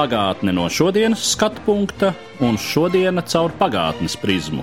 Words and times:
Pagātne 0.00 0.54
no 0.56 0.62
šodienas 0.72 1.20
skatu 1.34 1.60
punkta 1.66 2.14
un 2.40 2.56
šodienas 2.56 3.34
caur 3.34 3.52
pagātnes 3.58 4.14
prizmu. 4.16 4.62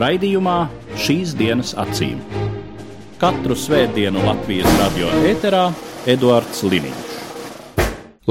Raidījumā 0.00 0.54
šīs 0.96 1.34
dienas 1.36 1.74
acīm. 1.76 2.16
Katru 3.20 3.52
svētdienu 3.52 4.24
Latvijas 4.24 4.72
radio 4.78 5.10
eterā 5.28 5.66
Eduards 6.08 6.64
Liniņš. 6.64 7.12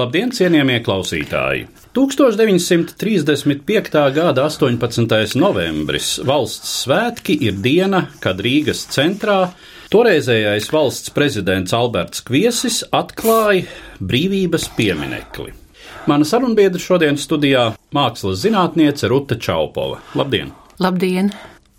Labdien, 0.01 0.33
cienījamie 0.33 0.81
klausītāji! 0.81 1.69
1935. 1.93 4.01
gada 4.17 4.49
18. 4.49 5.37
novembris 5.37 6.17
valsts 6.25 6.87
svētki 6.87 7.37
ir 7.51 7.61
diena, 7.61 8.07
kad 8.23 8.41
Rīgas 8.41 8.87
centrā 8.89 9.53
toreizējais 9.93 10.73
valsts 10.73 11.13
prezidents 11.13 11.69
Alberts 11.77 12.25
Kviesis 12.25 12.81
atklāja 12.89 13.69
brīvības 14.01 14.73
pieminekli. 14.73 15.60
Mana 16.09 16.25
sarunbiedra 16.25 16.79
šodien 16.81 17.17
studijā- 17.17 17.67
mākslas 17.97 18.41
zinātniece 18.41 19.07
Ruta 19.09 19.35
Čaupova. 19.35 19.99
Labdien! 20.15 20.49
Labdien! 20.79 21.29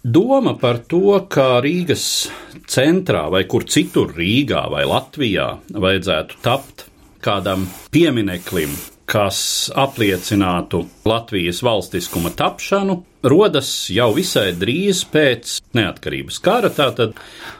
Doma 0.05 0.55
par 0.59 0.79
to, 0.79 1.27
ka 1.29 1.61
Rīgas 1.63 2.29
centrā 2.67 3.29
vai 3.31 3.43
kur 3.45 3.65
citur 3.65 4.15
Rīgā 4.15 4.71
vai 4.71 4.85
Latvijā 4.87 5.59
vajadzētu 5.75 6.39
tapt 6.43 6.87
kādam 7.23 7.67
piemineklim, 7.91 8.71
kas 9.13 9.69
apliecinātu 9.77 10.87
Latvijas 11.05 11.61
valstiskuma 11.63 12.31
tapšanu, 12.37 13.03
rodas 13.29 13.69
jau 13.93 14.09
visai 14.17 14.55
drīz 14.57 15.03
pēc 15.13 15.59
neatkarības 15.77 16.41
kara. 16.43 16.71
Tātad 16.73 17.19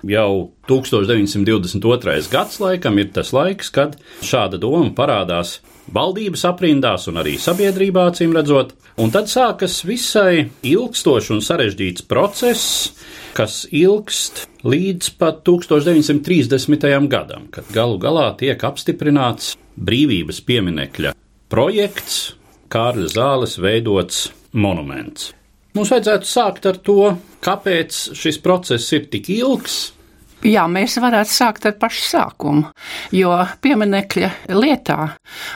jau 0.09 0.49
1922. 0.71 2.17
gads 2.33 2.57
laikam 2.63 2.97
ir 3.03 3.13
tas 3.13 3.35
laiks, 3.37 3.69
kad 3.75 3.99
šāda 4.25 4.61
doma 4.63 4.95
parādās 4.97 5.59
valdības 5.93 6.47
aprindās 6.49 7.09
un 7.13 7.21
arī 7.21 7.37
sabiedrībā, 7.43 8.09
acīm 8.09 8.33
redzot. 8.37 8.73
Un 9.03 9.13
tad 9.13 9.29
sākas 9.29 9.83
visai 9.89 10.49
ilgstošs 10.65 11.33
un 11.37 11.45
sarežģīts 11.45 12.05
process, 12.09 12.93
kas 13.37 13.65
ilgst 13.69 14.47
līdz 14.65 15.17
pat 15.21 15.45
1930. 15.49 17.09
gadam, 17.13 17.49
kad 17.53 17.69
galu 17.73 18.01
galā 18.01 18.31
tiek 18.41 18.69
apstiprināts 18.69 19.57
brīvības 19.77 20.45
pieminekļa 20.49 21.17
projekts, 21.53 22.33
Kārļa 22.73 23.09
zāles 23.13 23.59
veidots 23.61 24.31
monuments. 24.57 25.33
Mums 25.77 25.91
vajadzētu 25.93 26.29
sākt 26.29 26.69
ar 26.69 26.79
to, 26.85 27.13
kāpēc 27.45 27.99
šis 28.17 28.39
process 28.45 28.89
ir 28.97 29.07
tik 29.13 29.29
ilgs, 29.33 29.77
Jā, 30.43 30.65
mēs 30.67 30.97
varētu 30.99 31.31
sākt 31.31 31.67
ar 31.71 31.77
pašu 31.79 32.01
sākumu, 32.03 32.65
jo 33.15 33.31
pieminekļa 33.63 34.31
lietā 34.51 34.97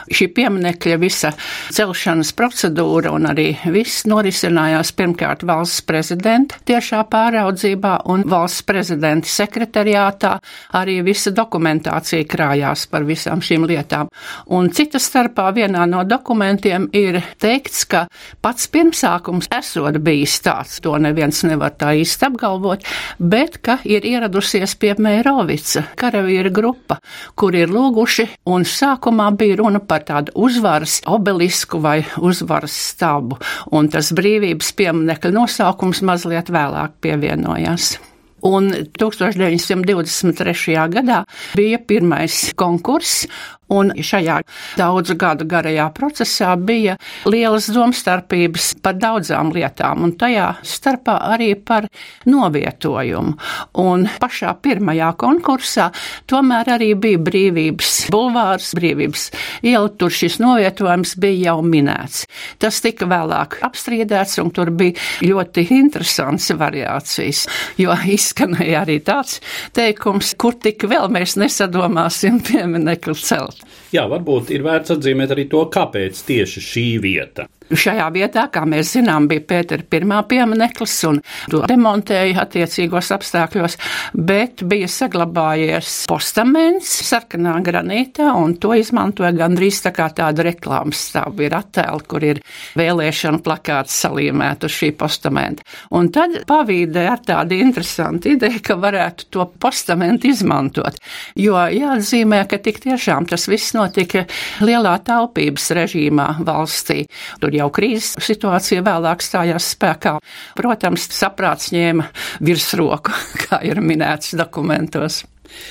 šī 0.07 0.29
pieminekļa 0.31 0.95
visa 1.01 1.33
celšanas 1.75 2.29
procedūra 2.37 3.11
un 3.11 3.27
arī 3.27 3.49
viss 3.73 4.05
norisinājās 4.07 4.93
pirmkārt 4.95 5.43
valsts 5.47 5.83
prezidenta 5.83 6.61
tiešā 6.71 7.01
pāraudzībā 7.11 7.97
un 8.13 8.23
valsts 8.31 8.63
prezidenta 8.69 9.27
sekretariātā 9.27 10.37
arī 10.79 11.01
visa 11.03 11.35
dokumentācija 11.35 12.23
krājās 12.23 12.85
par 12.87 13.03
visām 13.09 13.43
šīm 13.43 13.67
lietām. 13.67 14.07
Un 14.55 14.71
cita 14.71 15.03
starpā 15.03 15.49
vienā 15.57 15.83
no 15.91 16.05
dokumentiem 16.07 16.87
ir 16.95 17.19
teikts, 17.43 17.83
ka 17.91 18.05
pats 18.39 18.71
pirmsākums 18.71 19.51
esot 19.59 19.99
bijis 19.99 20.39
tāds, 20.47 20.79
to 20.79 20.95
neviens 20.95 21.43
nevar 21.43 21.75
tā 21.75 21.91
īsti 21.99 22.31
apgalvot, 22.31 22.87
bet 23.19 23.59
ka 23.59 23.81
ir 23.83 24.07
ieradusies 24.07 24.76
pie 24.81 24.93
Mērovica 25.01 25.83
karavīra 25.99 26.51
grupa, 26.53 26.99
kur 27.35 27.55
ir 27.57 27.71
lūguši, 27.73 28.27
un 28.49 28.65
sākumā 28.67 29.31
bija 29.37 29.57
runa 29.61 29.79
par 29.83 30.01
tādu 30.07 30.31
uzvaras 30.47 31.01
obelisku 31.07 31.81
vai 31.83 31.99
uzvaras 32.17 32.75
stabu, 32.91 33.35
un 33.71 33.89
tas 33.93 34.13
brīvības 34.15 34.73
pieminekļa 34.77 35.31
nosaukums 35.35 36.01
mazliet 36.07 36.47
vēlāk 36.53 36.91
pievienojās. 37.03 37.97
Un 38.45 38.69
1923. 38.69 40.89
gadā 40.93 41.23
bija 41.57 41.79
pirmais 41.81 42.53
konkurss, 42.55 43.25
Un 43.67 43.91
šajā 43.91 44.37
daudzu 44.79 45.17
gadu 45.19 45.43
garajā 45.49 45.89
procesā 45.95 46.53
bija 46.55 46.95
lielas 47.27 47.67
domstarpības 47.75 48.69
par 48.83 48.95
daudzām 48.95 49.51
lietām, 49.55 50.05
un 50.07 50.13
tajā 50.19 50.53
starpā 50.63 51.17
arī 51.33 51.49
par 51.67 51.89
novietojumu. 52.29 53.35
Un 53.83 54.05
pašā 54.21 54.53
pirmajā 54.63 55.09
konkursā 55.19 55.89
tomēr 56.31 56.71
arī 56.77 56.93
bija 56.95 57.19
brīvības 57.27 57.93
bulvārs, 58.13 58.71
brīvības 58.77 59.27
iela, 59.67 59.91
tur 59.99 60.15
šis 60.15 60.39
novietojums 60.39 61.17
bija 61.19 61.51
jau 61.51 61.59
minēts. 61.65 62.23
Tas 62.63 62.79
tika 62.83 63.07
vēlāk 63.09 63.59
apstrīdēts, 63.67 64.39
un 64.43 64.53
tur 64.55 64.71
bija 64.71 64.95
ļoti 65.27 65.67
interesants 65.75 66.47
variācijas, 66.55 67.43
jo 67.81 67.91
izskanēja 68.15 68.85
arī 68.85 69.01
tāds 69.03 69.41
teikums, 69.75 70.33
kur 70.39 70.55
tik 70.55 70.87
vēl 70.87 71.11
mēs 71.11 71.35
nesadomāsim 71.41 72.39
pieminekli 72.47 73.17
celt. 73.17 73.56
Jā, 73.95 74.03
varbūt 74.11 74.51
ir 74.55 74.65
vērts 74.65 74.97
atzīmēt 74.97 75.33
arī 75.35 75.47
to, 75.51 75.63
kāpēc 75.73 76.19
tieši 76.27 76.63
šī 76.63 76.87
vieta. 77.03 77.47
Šajā 77.67 78.05
vietā, 78.15 78.45
kā 78.51 78.63
mēs 78.69 78.93
zinām, 78.95 79.25
bija 79.27 79.43
Pētera 79.47 79.83
pirmā 79.83 80.21
piemineklis, 80.29 80.95
un 81.09 81.19
to 81.51 81.63
demontēja 81.67 82.45
attiecīgos 82.45 83.09
apstākļos, 83.15 83.75
bet 84.15 84.63
bija 84.67 84.87
saglabājies 84.91 86.05
postaments 86.07 86.93
sarkanā 87.09 87.57
granītā, 87.65 88.29
un 88.39 88.55
to 88.61 88.71
izmantoja 88.77 89.33
gandrīz 89.35 89.81
tā 89.83 89.91
kā 89.95 90.07
tādu 90.15 90.45
reklāmas 90.47 91.01
stāvu. 91.09 91.43
Ir 91.43 91.57
attēli, 91.57 92.05
kur 92.07 92.23
ir 92.23 92.39
vēlēšana 92.79 93.43
plakāts 93.43 93.99
salīmēt 94.05 94.63
uz 94.67 94.77
šī 94.77 94.93
postamenta. 94.99 95.67
Un 95.97 96.07
tad 96.15 96.39
pavīdē 96.47 97.03
ar 97.11 97.23
tādu 97.27 97.59
interesantu 97.59 98.31
ideju, 98.37 98.63
ka 98.63 98.79
varētu 98.79 99.27
to 99.33 99.47
postamentu 99.59 100.31
izmantot, 100.31 101.01
jo 101.35 101.59
jāatzīmē, 101.59 102.45
ka 102.47 102.61
tik 102.63 102.79
tiešām 102.87 103.27
tas 103.27 103.49
viss 103.51 103.75
notika 103.75 104.23
lielā 104.63 104.95
taupības 105.03 105.69
režīmā 105.75 106.29
valstī. 106.47 107.03
Tur 107.41 107.56
jau 107.57 107.69
krīzes 107.73 108.15
situācija 108.23 108.83
vēlāk 108.85 109.23
stājās 109.25 109.71
spēkā. 109.75 110.17
Protams, 110.57 111.09
saprāts 111.13 111.71
ņēma 111.75 112.11
virsroku, 112.45 113.15
kā 113.45 113.61
ir 113.67 113.81
minēts 113.83 114.35
dokumentos. 114.37 115.23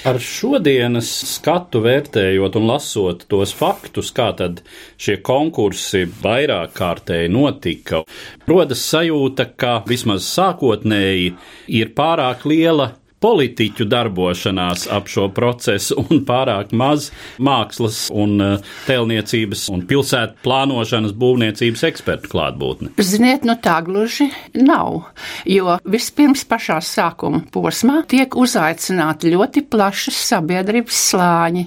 Ar 0.08 0.16
šodienas 0.22 1.08
skatu 1.28 1.82
vērtējot 1.84 2.56
un 2.56 2.68
lasot 2.70 3.26
tos 3.30 3.52
faktus, 3.56 4.08
kā 4.16 4.30
tad 4.38 4.62
šie 4.96 5.18
konkursi 5.26 6.06
vairāk 6.22 6.72
kārtēji 6.78 7.32
notika, 7.32 8.02
rodas 8.48 8.84
sajūta, 8.88 9.50
ka 9.60 9.80
vismaz 9.88 10.28
sākotnēji 10.30 11.34
ir 11.80 11.92
pārāk 11.98 12.46
liela 12.48 12.94
politiķu 13.22 13.86
darbošanās 13.88 14.86
ap 14.92 15.08
šo 15.10 15.28
procesu 15.34 15.96
un 16.02 16.22
pārāk 16.28 16.72
maz 16.76 17.08
mākslas 17.42 18.06
un 18.14 18.36
uh, 18.42 18.72
tēlniecības 18.86 19.66
un 19.72 19.84
pilsētu 19.88 20.42
plānošanas 20.44 21.14
būvniecības 21.16 21.84
ekspertu 21.90 22.30
klātbūtne. 22.32 22.92
Ziniet, 23.00 23.46
nu 23.48 23.56
tā 23.62 23.78
gluži 23.86 24.28
nav, 24.60 25.08
jo 25.48 25.78
vispirms 25.88 26.44
pašā 26.48 26.78
sākuma 26.84 27.42
posmā 27.52 28.02
tiek 28.08 28.36
uzaicināti 28.36 29.32
ļoti 29.32 29.64
plašas 29.70 30.18
sabiedrības 30.32 31.02
slāņi. 31.12 31.66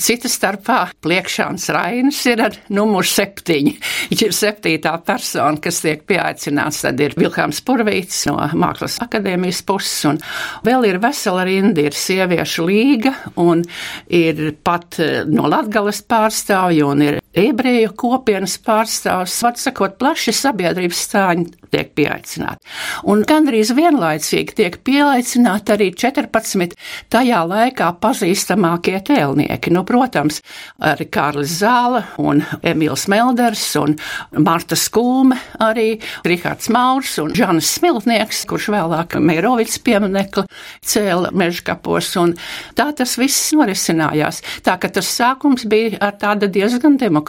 Cita 0.00 0.30
starpā 0.30 0.80
pliekšāns 1.02 1.68
Rainis 1.74 2.20
ir 2.30 2.44
ar 2.44 2.58
numuru 2.72 3.08
septiņi. 3.08 3.74
Viņš 4.10 4.24
ir 4.26 4.36
septītā 4.36 4.94
persona, 5.06 5.56
kas 5.62 5.80
tiek 5.84 6.04
pieaicināts. 6.08 6.82
Tad 6.84 7.00
ir 7.02 7.16
Vilkāms 7.18 7.60
Purvīts 7.66 8.24
no 8.28 8.36
Mākslas 8.58 8.98
akadēmijas 9.04 9.62
puses 9.68 10.08
un 10.08 10.20
vēl 10.66 10.88
ir 10.89 10.89
vesela 10.98 11.44
rinda, 11.46 11.84
ir 11.86 11.94
sieviešu 11.96 12.66
līga 12.66 13.14
un 13.40 13.62
ir 14.08 14.56
pat 14.64 14.98
no 15.30 15.46
Latgales 15.50 16.02
pārstāvji 16.10 16.84
un 16.86 17.06
ir 17.06 17.20
ebreju 17.36 17.92
kopienas 17.98 18.56
pārstāvs, 18.64 19.36
var 19.44 19.58
sakot, 19.60 19.96
plaši 20.00 20.34
sabiedrības 20.34 21.02
stāņi 21.06 21.46
tiek 21.70 21.92
pieaicināti. 21.94 22.66
Un 23.10 23.22
gandrīz 23.26 23.70
vienlaicīgi 23.76 24.56
tiek 24.58 24.78
pieaicināti 24.86 25.74
arī 25.76 25.90
14 25.94 26.74
tajā 27.12 27.42
laikā 27.46 27.92
pazīstamākie 28.02 28.96
tēlnieki. 29.06 29.70
Nu, 29.74 29.84
protams, 29.86 30.40
arī 30.82 31.06
Kārlis 31.14 31.54
Zāle 31.60 32.02
un 32.18 32.42
Emīls 32.66 33.06
Melders 33.12 33.62
un 33.78 33.94
Marta 34.34 34.78
Skulme, 34.78 35.38
arī 35.62 36.00
Rihards 36.26 36.70
Maurs 36.74 37.16
un 37.22 37.34
Žanis 37.38 37.70
Smiltnieks, 37.76 38.42
kurš 38.50 38.70
vēlāk 38.74 39.20
Meirovics 39.22 39.78
pieminekli 39.86 40.48
cēla 40.82 41.30
mežkapos. 41.30 42.10
Un 42.18 42.34
tā 42.74 42.90
tas 42.98 43.14
viss 43.20 43.54
norisinājās. 43.54 44.42
Tā 44.66 44.74
ka 44.82 44.90
tas 44.90 45.14
sākums 45.14 45.68
bija 45.70 46.02
ar 46.02 46.18
tāda 46.18 46.50
diezgan 46.50 46.98
demokrātiska 46.98 47.20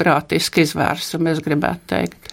izvērsumu, 0.65 1.31
es 1.31 1.43
gribētu 1.45 1.91
teikt. 1.93 2.31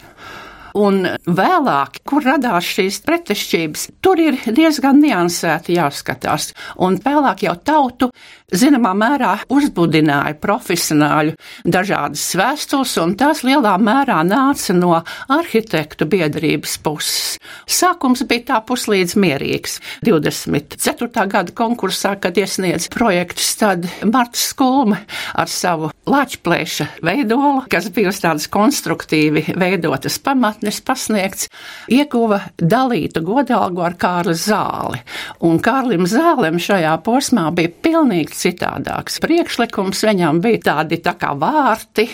Un 0.79 1.00
vēlāk, 1.25 2.03
kur 2.06 2.23
radās 2.23 2.67
šīs 2.76 3.00
pretešķības, 3.06 3.87
tur 4.05 4.20
ir 4.20 4.37
diezgan 4.55 5.00
niansēti 5.03 5.79
jāskatās. 5.79 6.53
Un 6.85 6.99
vēlāk 7.03 7.47
jau 7.47 7.56
tautu 7.65 8.11
zināmā 8.55 8.95
mērā 8.97 9.33
uzbudināja 9.53 10.37
profesionāļu 10.41 11.35
dažādas 11.69 12.25
vēstules, 12.39 12.95
un 13.03 13.15
tās 13.19 13.43
lielā 13.45 13.75
mērā 13.83 14.23
nāca 14.27 14.77
no 14.77 14.95
arhitektu 15.35 16.09
biedrības 16.09 16.79
puses. 16.85 17.37
Sākums 17.69 18.25
bija 18.29 18.47
tā 18.53 18.61
puslīdz 18.65 19.17
mierīgs. 19.21 19.79
24. 20.06 21.27
gada 21.29 21.55
konkursā, 21.56 22.15
kad 22.21 22.39
iesniedz 22.41 22.89
projektus, 22.93 23.50
tad 23.61 23.85
Marta 24.05 24.41
Skulme 24.41 25.03
ar 25.37 25.53
savu 25.53 25.93
lačplēša 26.09 26.89
veidolu, 27.05 27.67
kas 27.71 27.91
bija 27.93 28.12
uz 28.12 28.23
tādas 28.23 28.49
konstruktīvi 28.53 29.45
veidotas 29.61 30.19
pamatnes 30.25 30.81
pasniegts, 30.85 31.50
ieguva 31.93 32.41
dalītu 32.56 33.23
godalgu 33.27 33.85
ar 33.85 33.99
Kārli 34.00 34.37
Zāli. 34.39 35.03
Un 35.45 35.61
Kārlim 35.62 36.09
Zālem 36.09 36.56
šajā 36.62 36.97
posmā 37.05 37.49
bija 37.55 37.75
pilnīgi 37.85 38.38
citādāks. 38.38 39.19
Priekšlikums 39.23 40.02
viņam 40.06 40.40
bija 40.44 40.62
tādi 40.70 41.00
tā 41.05 41.14
kā 41.19 41.35
vārti. 41.38 42.06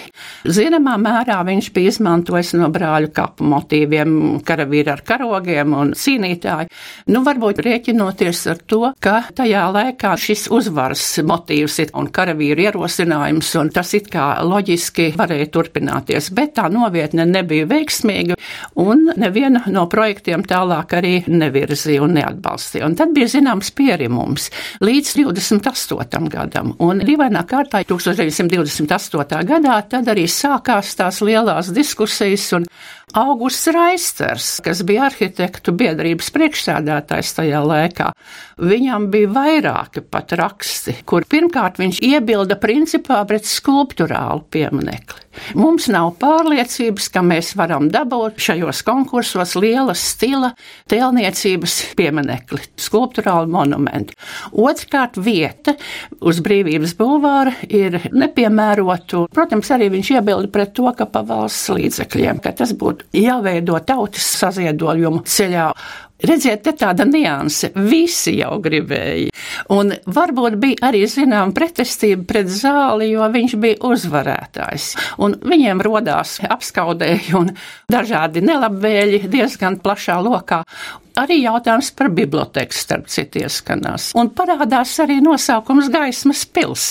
Zināmā 0.44 0.96
mērā 1.00 1.40
viņš 1.46 1.70
bija 1.74 1.92
izmantojis 1.92 2.54
no 2.58 2.70
brāļu 2.72 3.10
kapu 3.14 3.46
motīviem, 3.48 4.14
karavīri 4.46 4.92
ar 4.92 5.04
karogiem 5.06 5.74
un 5.76 5.92
cīnītāji. 5.98 6.70
Nu, 7.12 7.22
varbūt 7.26 7.62
rēķinoties 7.64 8.44
ar 8.52 8.62
to, 8.68 8.80
ka 9.04 9.16
tajā 9.36 9.64
laikā 9.74 10.14
šis 10.20 10.46
uzvaras 10.54 11.04
motīvs 11.24 11.78
ir 11.84 11.92
un 11.98 12.08
karavīru 12.14 12.66
ierosinājums, 12.68 13.52
un 13.60 13.72
tas 13.74 13.92
it 13.96 14.08
kā 14.12 14.30
loģiski 14.44 15.10
varēja 15.18 15.50
turpināties, 15.54 16.30
bet 16.34 16.56
tā 16.58 16.68
novietne 16.72 17.26
nebija 17.28 17.68
veiksmīga, 17.70 18.38
un 18.80 19.08
neviena 19.20 19.64
no 19.72 19.86
projektiem 19.90 20.44
tālāk 20.48 20.96
arī 20.98 21.14
nevirzīja 21.28 22.04
un 22.04 22.16
neatbalstīja. 22.18 22.88
Un 22.88 22.96
tad 22.98 23.14
bija 23.16 23.30
zināms 23.36 23.72
pierimums 23.76 24.50
līdz 24.84 25.14
28 25.24 26.13
gadam. 26.30 26.74
Un 26.82 27.02
dīvainā 27.04 27.44
kārtā 27.48 27.82
1928. 27.88 29.40
gadā 29.48 29.78
tad 29.90 30.10
arī 30.12 30.26
sākās 30.30 30.94
tās 30.98 31.20
lielās 31.24 31.72
diskusijas 31.74 32.52
un 32.58 32.68
Augusts 33.14 33.68
Raisters, 33.70 34.46
kas 34.64 34.80
bija 34.82 35.04
arhitektu 35.06 35.70
biedrības 35.76 36.32
priekšsēdētājs 36.34 37.34
tajā 37.36 37.60
laikā, 37.62 38.08
viņam 38.58 39.06
bija 39.12 39.28
vairāki 39.30 40.02
pat 40.02 40.32
raksti, 40.34 40.96
kur 41.06 41.26
pirmkārt 41.30 41.78
viņš 41.78 42.00
iebilda 42.02 42.56
principā 42.58 43.20
pret 43.28 43.46
skulptūrālu 43.46 44.42
pieminekli. 44.50 45.22
Mums 45.58 45.86
nav 45.90 46.14
pārliecības, 46.22 47.06
ka 47.14 47.22
mēs 47.26 47.52
varam 47.58 47.86
dabūt 47.92 48.40
šajos 48.42 48.82
konkursos 48.86 49.54
liela 49.58 49.94
stila 49.98 50.52
tēlniecības 50.90 51.76
pieminekli, 51.98 52.62
skulptūrālu 52.80 53.50
monumentu. 53.54 54.18
Otrkārt, 54.50 55.18
vieta 55.22 55.76
uz 56.24 56.40
brīvības 56.44 56.94
bulvāra 56.98 57.54
ir 57.68 57.98
nepiemērotu. 58.12 59.26
Protams, 59.34 59.70
arī 59.74 59.90
viņš 59.94 60.14
iebilda 60.16 60.50
pret 60.54 60.74
to, 60.76 60.88
ka 60.96 61.08
pa 61.10 61.24
valsts 61.26 61.72
līdzekļiem, 61.74 62.42
ka 62.44 62.54
tas 62.56 62.74
būtu 62.78 63.10
jāveido 63.18 63.78
tautas 63.86 64.26
saziedojumu 64.40 65.24
ceļā. 65.28 65.68
Redziet, 66.24 66.62
te 66.64 66.72
tāda 66.78 67.04
nianse. 67.08 67.70
Visi 67.74 68.38
jau 68.38 68.56
gribēja. 68.64 69.32
Un 69.74 69.92
varbūt 70.06 70.56
bija 70.60 70.88
arī 70.90 71.04
zinām 71.10 71.52
pretestība 71.56 72.24
pret 72.32 72.50
zāli, 72.52 73.10
jo 73.12 73.28
viņš 73.34 73.56
bija 73.60 73.80
uzvarētājs. 73.84 74.90
Un 75.24 75.36
viņiem 75.44 75.82
rodās 75.84 76.38
apskaudēji 76.48 77.36
un 77.38 77.52
dažādi 77.92 78.44
nelabvēļi 78.44 79.24
diezgan 79.32 79.80
plašā 79.84 80.20
lokā. 80.24 80.62
Arī 81.14 81.36
jautājums 81.44 81.92
par 81.94 82.08
biblioteku 82.10 82.74
starp 82.74 83.06
citu 83.12 83.44
ieskanās. 83.44 84.08
Un 84.18 84.32
parādās 84.34 84.96
arī 85.04 85.20
nosaukums 85.22 85.86
gaismas 85.94 86.42
pils. 86.50 86.88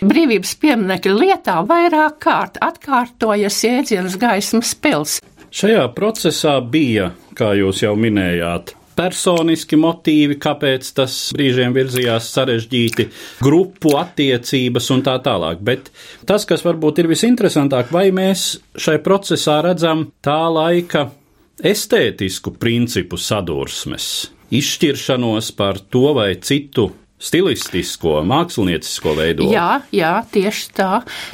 Brīvības 0.00 0.54
pieminekļa 0.62 1.16
lietā 1.18 1.58
vairāk 1.68 2.16
kārt 2.24 2.56
atkārtojas 2.64 3.60
jēdziens 3.66 4.16
gaismas 4.20 4.72
pils. 4.80 5.18
Šajā 5.56 5.84
procesā 5.96 6.56
bija, 6.64 7.10
kā 7.36 7.52
jūs 7.58 7.84
jau 7.84 7.94
minējāt, 7.98 8.74
personiski 8.96 9.76
motīvi, 9.80 10.38
kāpēc 10.40 10.88
tas 10.96 11.14
brīžiem 11.36 11.74
virzījās 11.76 12.30
sarežģīti, 12.32 13.08
grupu 13.44 13.96
attiecības 14.00 14.90
un 14.94 15.04
tā 15.06 15.18
tālāk. 15.24 15.60
Bet 15.64 15.90
tas, 16.28 16.48
kas 16.48 16.64
varbūt 16.66 17.02
ir 17.02 17.10
visinteresantāk, 17.12 17.92
vai 17.94 18.08
mēs 18.16 18.48
šai 18.80 18.98
procesā 19.04 19.60
redzam 19.66 20.08
tā 20.24 20.40
laika 20.52 21.10
estētisku 21.56 22.56
principu 22.60 23.20
sadursmes, 23.20 24.30
izšķiršanos 24.56 25.52
par 25.56 25.80
to 25.92 26.12
vai 26.16 26.32
citu 26.40 26.90
stilistisko, 27.16 28.20
māksliniecisko 28.28 29.14
veidu. 29.16 29.46
Jā, 29.48 29.80
jā, 29.94 30.12
tieši 30.32 30.66
tā, 30.76 30.90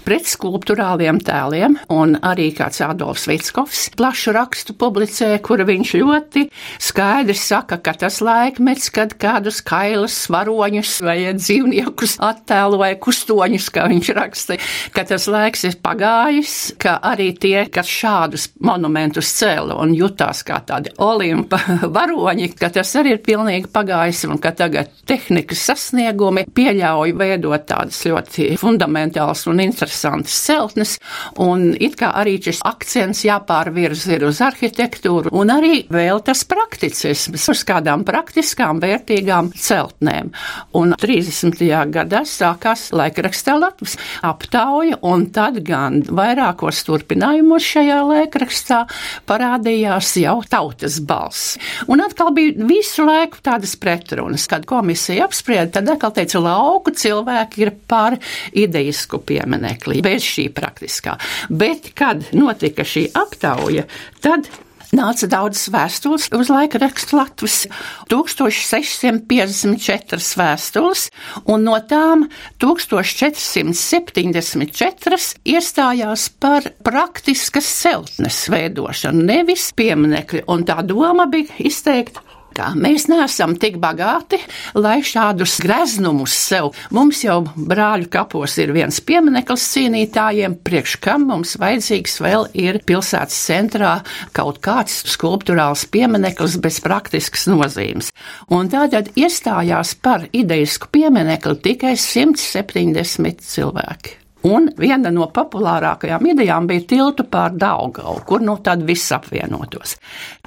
pret 0.06 0.28
skulptūrāliem 0.30 1.18
tēliem, 1.24 1.74
un 1.90 2.14
arī 2.22 2.50
kāds 2.54 2.78
Adolfs 2.86 3.26
Vitskovs 3.26 3.88
plašu 3.98 4.34
rakstu 4.36 4.76
publicē, 4.78 5.34
kur 5.42 5.64
viņš 5.66 5.94
ļoti 5.98 6.44
skaidri 6.82 7.34
saka, 7.38 7.80
ka 7.82 7.96
tas 7.98 8.20
laikmets, 8.22 8.92
kad 8.94 9.16
kādus 9.18 9.58
kailus, 9.66 10.20
varoņus 10.32 10.94
vai 11.02 11.18
dzīvniekus 11.38 12.18
attēloja 12.22 13.00
kustoņus, 13.02 13.68
kā 13.74 13.88
viņš 13.90 14.12
raksta, 14.18 14.58
ka 14.94 15.06
tas 15.10 15.26
laiks 15.30 15.66
ir 15.66 15.78
pagājis, 15.82 16.56
ka 16.82 16.98
arī 17.10 17.32
tie, 17.34 17.56
kas 17.72 17.90
šādus 17.90 18.48
monumentus 18.62 19.34
cēla 19.40 19.80
un 19.82 19.96
jutās 19.98 20.44
kā 20.46 20.60
tādi 20.66 20.94
olimpa 21.02 21.58
varoņi, 21.98 22.52
ka 22.54 22.70
tas 22.78 22.94
arī 23.02 23.16
ir 23.16 23.22
pilnīgi 23.26 23.70
pagājis 23.72 24.24
un 24.30 24.38
ka 24.42 24.54
tagad 24.56 24.94
tehnikas 25.10 25.71
sasniegumi 25.72 26.44
pieļauj 26.52 27.14
veidot 27.16 27.64
tādas 27.68 28.00
ļoti 28.08 28.52
fundamentālas 28.60 29.46
un 29.48 29.62
interesantas 29.64 30.34
celtnes, 30.44 30.96
un 31.40 31.72
it 31.80 31.96
kā 32.00 32.12
arī 32.20 32.36
šis 32.42 32.60
akcents 32.66 33.24
jāpārvirz 33.24 34.04
ir 34.12 34.26
uz 34.28 34.42
arhitektūru, 34.44 35.32
un 35.32 35.52
arī 35.54 35.82
vēl 35.92 36.20
tas 36.26 36.44
prakticisms 36.48 37.48
uz 37.52 37.62
kādām 37.68 38.04
praktiskām, 38.08 38.82
vērtīgām 38.82 39.52
celtnēm. 39.56 40.32
Un 40.78 40.94
30. 40.98 41.62
gadā 41.92 42.24
sākās 42.28 42.90
laikrakstā 42.92 43.56
Latvijas 43.60 43.96
aptauja, 44.26 44.98
un 45.08 45.28
tad 45.34 45.60
gan 45.66 46.02
vairākos 46.08 46.82
turpinājumos 46.88 47.64
šajā 47.72 48.00
laikrakstā 48.10 48.82
parādījās 49.28 50.16
jau 50.20 50.38
tautas 50.50 51.00
balss. 51.00 51.56
Un 51.88 52.04
atkal 52.04 52.32
bija 52.36 52.68
visu 52.68 53.06
laiku 53.06 53.40
tādas 53.44 53.74
pretrunas, 53.80 54.48
kad 54.50 54.66
komisija 54.68 55.26
apsprieda 55.28 55.61
tad 55.70 55.92
atkal 55.94 56.14
teica, 56.16 56.42
lauku 56.42 56.94
cilvēki 56.96 57.66
ir 57.66 57.72
par 57.88 58.18
ideisku 58.52 59.22
pieminekli, 59.26 60.02
bez 60.04 60.26
šī 60.26 60.48
praktiskā. 60.54 61.16
Bet, 61.50 61.92
kad 61.98 62.28
notika 62.36 62.86
šī 62.86 63.08
aptauja, 63.18 63.86
tad 64.24 64.50
nāca 64.96 65.26
daudzas 65.30 65.68
vēstules 65.72 66.26
uz 66.36 66.50
laika 66.52 66.78
rakstu 66.82 67.16
Latvijas. 67.18 67.66
1654 68.12 70.38
vēstules, 70.40 71.00
un 71.48 71.58
no 71.66 71.76
tām 71.88 72.18
1474 72.62 75.36
iestājās 75.54 76.22
par 76.42 76.62
praktiskas 76.84 77.68
celtnes 77.80 78.38
veidošanu, 78.52 79.20
nevis 79.32 79.64
pieminekļu, 79.76 80.40
un 80.52 80.58
tā 80.68 80.78
doma 80.86 81.24
bija 81.30 81.50
izteikta 81.64 82.20
kā 82.54 82.70
mēs 82.78 83.08
neesam 83.10 83.56
tik 83.60 83.78
bagāti, 83.82 84.38
lai 84.78 85.00
šādus 85.06 85.58
greznumus 85.64 86.34
sev. 86.36 86.72
Mums 86.94 87.22
jau 87.24 87.40
brāļu 87.56 88.10
kapos 88.12 88.56
ir 88.62 88.74
viens 88.76 89.00
piemineklis 89.04 89.66
cīnītājiem, 89.74 90.58
priekš 90.64 90.96
kam 91.02 91.26
mums 91.32 91.56
vajadzīgs 91.62 92.18
vēl 92.22 92.48
ir 92.58 92.80
pilsētas 92.86 93.42
centrā 93.48 93.96
kaut 94.36 94.62
kāds 94.64 95.02
skulptūrāls 95.12 95.86
piemineklis 95.92 96.58
bez 96.62 96.80
praktiskas 96.84 97.48
nozīmes. 97.50 98.12
Un 98.52 98.70
tādēļ 98.72 99.12
iestājās 99.24 99.96
par 100.02 100.28
ideisku 100.32 100.90
pieminekli 100.92 101.58
tikai 101.68 101.94
170 101.98 103.46
cilvēki. 103.52 104.21
Un 104.48 104.66
viena 104.78 105.12
no 105.14 105.28
populārākajām 105.30 106.26
idejām 106.32 106.66
bija 106.70 106.86
tiltu 106.90 107.26
pār 107.30 107.54
Daugavu, 107.54 108.24
kur 108.26 108.42
nu 108.42 108.56
tad 108.64 108.82
viss 108.86 109.12
apvienotos. 109.14 109.94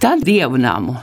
Tad 0.01 0.25
dievnamu, 0.27 0.97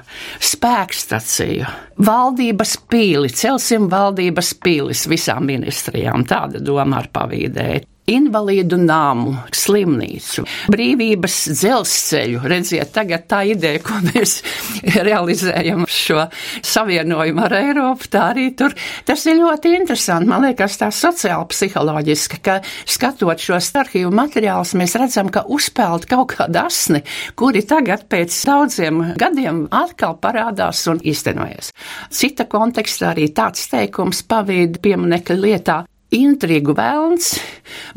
spēkstaciju, 0.52 1.70
valdības 2.04 2.76
pīli, 2.92 3.32
celsim 3.32 3.88
valdības 3.92 4.52
pīlis 4.60 5.06
visām 5.08 5.48
ministrijām. 5.48 6.26
Tāda 6.28 6.60
doma 6.60 7.00
ar 7.00 7.08
pavīdēju 7.12 7.91
invalīdu 8.10 8.78
nāmu, 8.82 9.34
slimnīcu, 9.54 10.44
brīvības 10.72 11.36
dzelzceļu. 11.54 12.40
Redziet, 12.50 12.90
tagad 12.94 13.28
tā 13.30 13.42
ideja, 13.52 13.82
ko 13.84 14.00
mēs 14.08 14.40
realizējam 15.08 15.84
šo 15.86 16.26
savienojumu 16.66 17.44
ar 17.46 17.56
Eiropu, 17.60 18.10
tā 18.12 18.28
arī 18.32 18.48
tur. 18.58 18.74
Tas 19.06 19.22
ir 19.30 19.38
ļoti 19.38 19.76
interesanti. 19.78 20.30
Man 20.32 20.46
liekas, 20.48 20.78
tā 20.80 20.90
sociāli 20.94 21.48
psiholoģiski, 21.52 22.40
ka 22.42 22.58
skatot 22.90 23.42
šos 23.42 23.70
arhīvu 23.82 24.10
materiālus, 24.14 24.74
mēs 24.78 24.96
redzam, 24.98 25.30
ka 25.32 25.44
uzpeld 25.46 26.08
kaut 26.10 26.34
kāda 26.36 26.66
asni, 26.70 27.04
kuri 27.38 27.62
tagad 27.68 28.08
pēc 28.10 28.34
daudziem 28.48 29.04
gadiem 29.20 29.66
atkal 29.72 30.18
parādās 30.22 30.82
un 30.90 31.00
iztenojas. 31.06 31.70
Cita 32.12 32.48
kontekstā 32.50 33.12
arī 33.12 33.30
tāds 33.34 33.68
teikums 33.70 34.24
pavīd 34.28 34.82
pieminekļa 34.82 35.38
lietā 35.38 35.78
intrigu 36.12 36.74
vēlns 36.76 37.34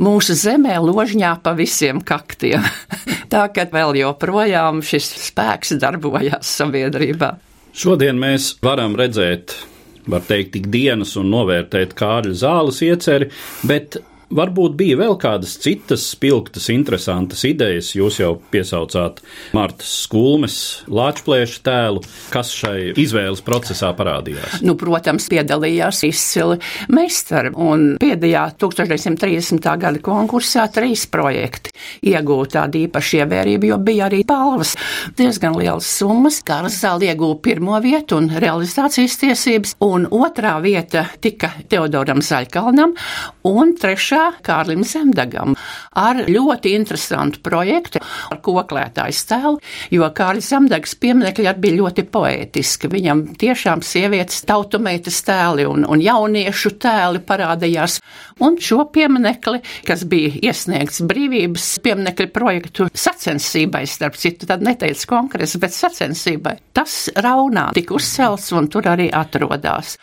mūsu 0.01 0.35
zemē 0.37 0.77
ložņā 0.83 1.33
pa 1.43 1.55
visiem 1.57 2.01
kaktiem. 2.05 2.63
Tā 3.33 3.47
kā 3.53 3.67
vēl 3.71 3.99
joprojām 4.01 4.81
šis 4.85 5.11
spēks 5.27 5.75
darbojās 5.81 6.55
sabiedrībā. 6.59 7.35
Šodien 7.75 8.19
mēs 8.21 8.53
varam 8.63 8.95
redzēt, 8.95 9.57
var 10.07 10.23
teikt, 10.23 10.55
ikdienas 10.61 11.15
un 11.19 11.31
novērtēt 11.33 11.95
Kārļa 11.97 12.37
zāles 12.39 12.79
ieceri, 12.85 13.27
bet 13.67 13.99
Varbūt 14.33 14.73
bija 14.79 14.97
vēl 14.97 15.13
kādas 15.21 15.53
citas 15.61 16.07
spilgtas, 16.09 16.69
interesantas 16.73 17.43
idejas. 17.47 17.91
Jūs 17.95 18.19
jau 18.21 18.31
piesaucāt 18.53 19.21
Martas 19.53 19.91
Skulmes 20.05 20.57
lāčplēša 20.89 21.61
tēlu, 21.65 22.01
kas 22.33 22.53
šai 22.55 22.95
izvēles 22.97 23.43
procesā 23.45 23.91
parādījās. 23.97 24.59
Nu, 24.65 24.73
protams, 24.79 25.27
piedalījās 25.31 26.01
izcili 26.07 26.57
meistari, 26.89 27.53
un 27.53 27.85
pēdējā 28.01 28.47
1930. 28.61 29.69
gada 29.85 30.01
konkursā 30.05 30.65
trīs 30.73 31.05
projekti 31.11 31.75
iegūta 32.09 32.55
tāda 32.55 32.79
īpaša 32.85 33.21
ievērība, 33.23 33.69
jo 33.69 33.79
bija 33.83 34.07
arī 34.09 34.23
palvas 34.27 34.75
diezgan 35.19 35.57
lielas 35.59 35.87
summas. 35.99 36.41
Kāras 36.45 36.79
zāle 36.81 37.11
ieguva 37.11 37.37
pirmo 37.43 37.77
vietu 37.83 38.19
un 38.21 38.29
realizācijas 38.41 39.19
tiesības, 39.21 39.75
un 39.85 40.07
otrā 40.09 40.55
vieta 40.63 41.05
tika 41.21 41.51
Teodoram 41.69 42.23
Zaļkalnam, 42.25 42.95
un 43.49 43.75
trešā 43.79 44.14
priekšā 44.15 44.43
Kārlim 44.45 44.83
Zemdagam 44.87 45.55
ar 45.95 46.21
ļoti 46.27 46.73
interesantu 46.75 47.41
projektu 47.43 47.99
ar 48.31 48.39
koklētāju 48.43 49.15
stēlu, 49.15 49.59
jo 49.91 50.07
Kārlis 50.15 50.49
Zemdags 50.51 50.95
pieminekļi 50.99 51.47
arī 51.49 51.63
bija 51.65 51.77
ļoti 51.81 52.05
poētiski. 52.11 52.89
Viņam 52.91 53.23
tiešām 53.39 53.83
sievietes 53.83 54.43
tautumeitas 54.47 55.21
tēli 55.27 55.65
un, 55.67 55.85
un 55.87 56.03
jauniešu 56.03 56.75
tēli 56.79 57.23
parādījās. 57.27 57.99
Un 58.43 58.57
šo 58.59 58.85
pieminekli, 58.91 59.61
kas 59.87 60.03
bija 60.07 60.33
iesniegts 60.51 61.01
brīvības 61.07 61.67
pieminekļu 61.83 62.31
projektu 62.35 62.89
sacensībai, 62.91 63.85
starp 63.87 64.19
citu, 64.19 64.47
tad 64.47 64.63
neteica 64.63 65.11
kongresa, 65.11 65.59
bet 65.59 65.75
sacensībai, 65.75 66.57
tas 66.75 67.05
raunā 67.15 67.69
tika 67.75 67.95
uzcelts 67.95 68.51
un 68.55 68.71
tur 68.71 68.91
arī 68.91 69.09
atrodās. 69.11 69.95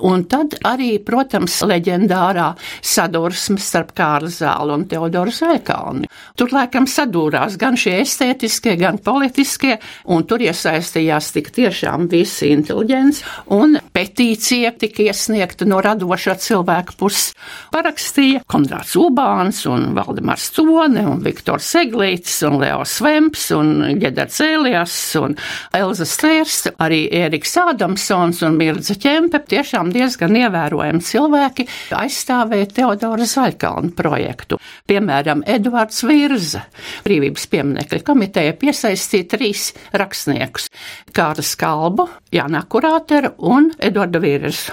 Un 0.00 0.22
tad 0.24 0.54
arī, 0.64 0.94
protams, 1.04 1.58
leģendārā 1.68 2.46
sadursme 2.80 3.60
starp 3.60 3.90
Kārli 3.96 4.30
Zālu 4.32 4.72
un 4.78 4.86
Teodoru 4.88 5.32
Zaikalni. 5.34 6.08
Tur 6.38 6.54
laikam 6.54 6.86
sadūrās 6.88 7.58
gan 7.60 7.76
šie 7.76 7.98
estētiskie, 8.00 8.72
gan 8.80 8.96
politiskie, 9.04 9.76
un 10.08 10.24
tur 10.24 10.40
iesaistījās 10.40 11.28
tik 11.36 11.50
tiešām 11.52 12.08
visi 12.08 12.48
inteliģents, 12.54 13.20
un 13.52 13.76
petīcija 13.92 14.72
tika 14.80 15.04
iesniegta 15.10 15.68
no 15.68 15.82
radošā 15.84 16.38
cilvēka 16.40 16.96
puses. 16.96 17.34
Parakstīja 17.72 18.42
Konrāds 18.48 18.96
Ubāns 18.96 19.62
un 19.68 19.90
Valdemars 19.96 20.48
Stone 20.48 21.04
un 21.04 21.20
Viktors 21.24 21.68
Seglīts 21.74 22.38
un 22.48 22.58
Leos 22.62 22.96
Vemps 23.04 23.44
un 23.58 23.98
Ģedars 24.00 24.40
Elijas 24.46 24.96
un 25.20 25.36
Elza 25.76 26.08
Stērsta, 26.08 26.74
arī 26.80 27.04
Ēriks 27.22 27.54
Ādamsons 27.60 28.42
un 28.46 28.56
Mirdza 28.56 28.96
Ķempe 28.96 29.42
tiešām 29.52 29.81
tiešām 29.82 29.92
diezgan 29.92 30.36
ievērojami 30.36 31.02
cilvēki 31.02 31.66
aizstāvēja 31.96 32.68
Teodora 32.72 33.24
Zaļkalna 33.26 33.92
projektu. 33.96 34.58
Piemēram, 34.86 35.42
Eduards 35.46 36.02
Virza, 36.04 36.62
brīvības 37.04 37.46
pieminekļa 37.50 38.02
komiteja 38.04 38.52
piesaistīja 38.54 39.28
trīs 39.28 39.72
rakstniekus- 39.92 40.68
Kāra 41.16 41.42
Skalbu, 41.42 42.08
Jānā 42.32 42.62
Kurāteru 42.68 43.34
un 43.38 43.70
Eduarda 43.78 44.20
Virzu. 44.20 44.72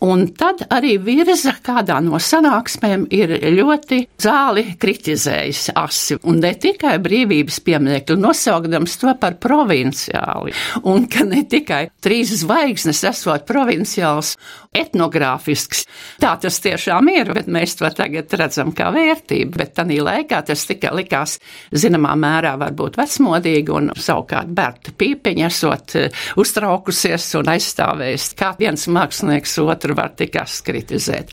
Un 0.00 0.28
tad 0.28 0.66
arī 0.70 0.98
Virza 0.98 1.54
kādā 1.62 2.00
no 2.02 2.18
sanāksmēm 2.18 3.06
ir 3.10 3.28
ļoti 3.54 4.06
zāli 4.18 4.76
kritizējis 4.78 5.70
asi, 5.74 6.18
un 6.24 6.40
ne 6.40 6.54
tikai 6.54 6.98
brīvības 6.98 7.60
pieminekļu, 7.60 8.16
nosaukdams 8.16 8.96
to 8.98 9.14
par 9.20 9.34
provinciāli, 9.34 10.52
un 10.84 11.06
ka 11.06 11.24
ne 11.24 11.44
tikai 11.44 11.90
trīs 12.00 12.34
zvaigznes 12.42 13.04
esot 13.04 13.46
provinciāls, 13.46 14.36
etnogrāfisks. 14.76 15.84
Tā 16.22 16.34
tas 16.40 16.58
tiešām 16.64 17.10
ir, 17.12 17.32
bet 17.36 17.50
mēs 17.52 17.76
to 17.78 17.90
tagad 17.94 18.32
redzam 18.38 18.72
kā 18.76 18.90
vērtību. 18.94 19.56
Bet 19.56 19.74
tajā 19.78 20.04
laikā 20.04 20.42
tas 20.50 20.66
tikai 20.68 20.92
likās 21.00 21.38
zināmā 21.74 22.14
mērā 22.20 22.56
varbūt 22.60 22.98
vecmodīgi, 23.00 23.74
un 23.74 23.92
savukārt 23.96 24.52
Berta 24.56 24.94
Pīpiņa 24.96 25.48
esot 25.50 25.96
eh, 26.00 26.24
uztraukusies 26.40 27.28
un 27.40 27.52
aizstāvējis, 27.54 28.30
kā 28.38 28.52
viens 28.58 28.86
mākslinieks 28.92 29.58
otru 29.64 29.96
var 29.98 30.14
tikai 30.16 30.46
kritizēt. 30.66 31.32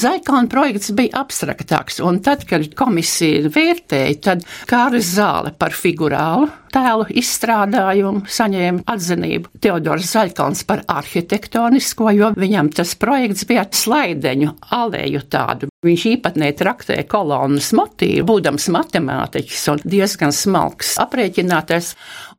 Zaikāna 0.00 0.48
projekts 0.48 0.92
bija 0.96 1.20
abstraktāks, 1.20 1.98
un 2.04 2.20
tad, 2.24 2.46
kad 2.48 2.64
komisija 2.78 3.50
vērtēja, 3.52 4.16
tad 4.24 4.44
Kāris 4.70 5.10
Zāle 5.16 5.52
par 5.60 5.76
figurālu 5.76 6.48
tēlu 6.72 7.08
izstrādājumu 7.20 8.24
saņēma 8.30 8.86
atzinību 8.94 9.60
Teodors 9.60 10.12
Zaļkalns 10.14 10.64
par 10.68 10.84
arhitektonisko, 10.88 12.12
jo 12.16 12.32
viņam 12.38 12.70
tas 12.76 12.94
projekts 13.00 13.48
bija 13.50 13.66
slaideņu 13.82 14.54
alēju 14.78 15.26
tādu. 15.28 15.69
Viņš 15.80 16.02
īpatnēji 16.10 16.58
traktēja 16.58 17.06
kolonnas 17.08 17.70
motīvu, 17.72 18.26
būdams 18.28 18.66
matemātiķis 18.74 19.62
un 19.72 19.78
diezgan 19.88 20.34
smalks 20.36 20.98
aprēķinātais. 21.00 21.94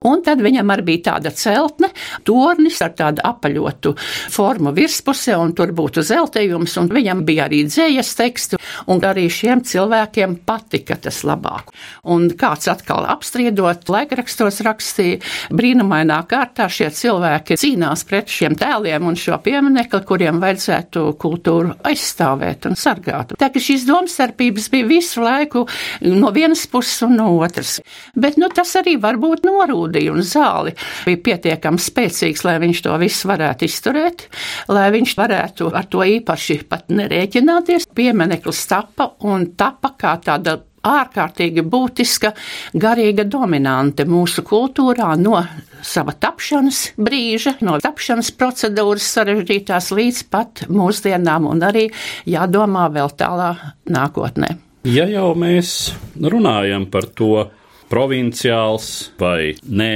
Un 0.06 0.22
tad 0.26 0.40
viņam 0.42 0.70
arī 0.74 0.84
bija 0.86 1.02
tāda 1.08 1.32
celtne, 1.34 1.92
tornis 2.26 2.78
ar 2.86 2.94
tādu 2.98 3.22
apaļotu 3.26 3.96
formu 4.34 4.74
virspusē, 4.78 5.36
un 5.42 5.56
tur 5.58 5.74
būtu 5.78 6.02
zeltējums, 6.06 6.76
un 6.82 6.90
viņam 6.94 7.24
bija 7.26 7.48
arī 7.50 7.64
dzējas 7.66 8.14
tekstu, 8.18 8.58
un 8.90 9.02
arī 9.06 9.28
šiem 9.30 9.62
cilvēkiem 9.66 10.40
patika 10.46 11.00
tas 11.02 11.24
labāk. 11.26 11.74
Un 12.14 12.30
kāds 12.38 12.70
atkal 12.70 13.10
apstriedot, 13.14 13.90
laikrakstos 13.94 14.62
rakstīja, 14.66 15.22
brīnumainā 15.54 16.20
kārtā 16.30 16.70
šie 16.70 16.90
cilvēki 16.98 17.58
cīnās 17.62 18.06
pret 18.10 18.30
šiem 18.30 18.58
tēliem 18.58 19.10
un 19.10 19.18
šo 19.18 19.42
pieminekli, 19.42 20.02
kuriem 20.06 20.42
vajadzētu 20.42 21.08
kultūru 21.22 21.78
aizstāvēt 21.90 22.70
un 22.70 22.78
sargāt. 22.78 23.31
Tā 23.40 23.52
ka 23.54 23.62
šīs 23.62 23.86
domstarpības 23.88 24.70
bija 24.74 24.88
visu 24.90 25.24
laiku 25.24 25.66
no 26.08 26.32
vienas 26.36 26.66
puses 26.72 27.02
un 27.06 27.18
no 27.20 27.30
otras. 27.38 27.80
Bet, 28.16 28.40
nu, 28.42 28.50
tas 28.54 28.74
arī 28.80 28.98
varbūt 29.02 29.48
ūdeni 29.52 30.10
un 30.12 30.24
zāli 30.26 30.74
bija 31.06 31.22
pietiekami 31.28 31.82
spēcīgs, 31.82 32.46
lai 32.48 32.58
viņš 32.64 32.84
to 32.88 32.98
visu 33.02 33.30
varētu 33.32 33.68
izturēt, 33.68 34.28
lai 34.72 34.90
viņš 34.94 35.16
varētu 35.20 35.72
ar 35.76 35.88
to 35.92 36.04
īpaši 36.18 36.62
pat 36.72 36.90
nerēķināties. 36.92 37.90
Piemineklis 37.96 38.66
tapa 38.70 39.14
un 39.28 39.52
tapa 39.60 39.96
kā 40.00 40.18
tāda 40.24 40.60
ārkārtīgi 40.88 41.64
būtiska 41.68 42.34
garīga 42.74 43.26
dominante 43.28 44.06
mūsu 44.10 44.44
kultūrā 44.48 45.14
no 45.20 45.40
sava 45.86 46.14
tapšanas 46.14 46.82
brīža, 46.98 47.58
no 47.66 47.78
tapšanas 47.82 48.32
procedūras 48.38 49.08
sarežģītās 49.16 49.92
līdz 49.98 50.24
pat 50.34 50.66
mūsdienām, 50.70 51.48
un 51.52 51.64
arī 51.66 51.88
jādomā 52.30 52.88
vēl 52.94 53.14
tālā 53.18 53.54
nākotnē. 53.90 54.56
Ja 54.90 55.06
jau 55.10 55.32
mēs 55.38 55.92
runājam 56.18 56.88
par 56.90 57.06
to, 57.14 57.50
provinciāls 57.92 59.12
vai 59.20 59.52
nē, 59.68 59.94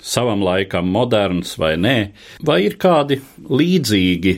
savam 0.00 0.44
laikam 0.44 0.90
moderns 0.92 1.56
vai 1.60 1.74
nē, 1.80 1.96
vai 2.46 2.60
ir 2.66 2.76
kādi 2.80 3.20
līdzīgi 3.48 4.34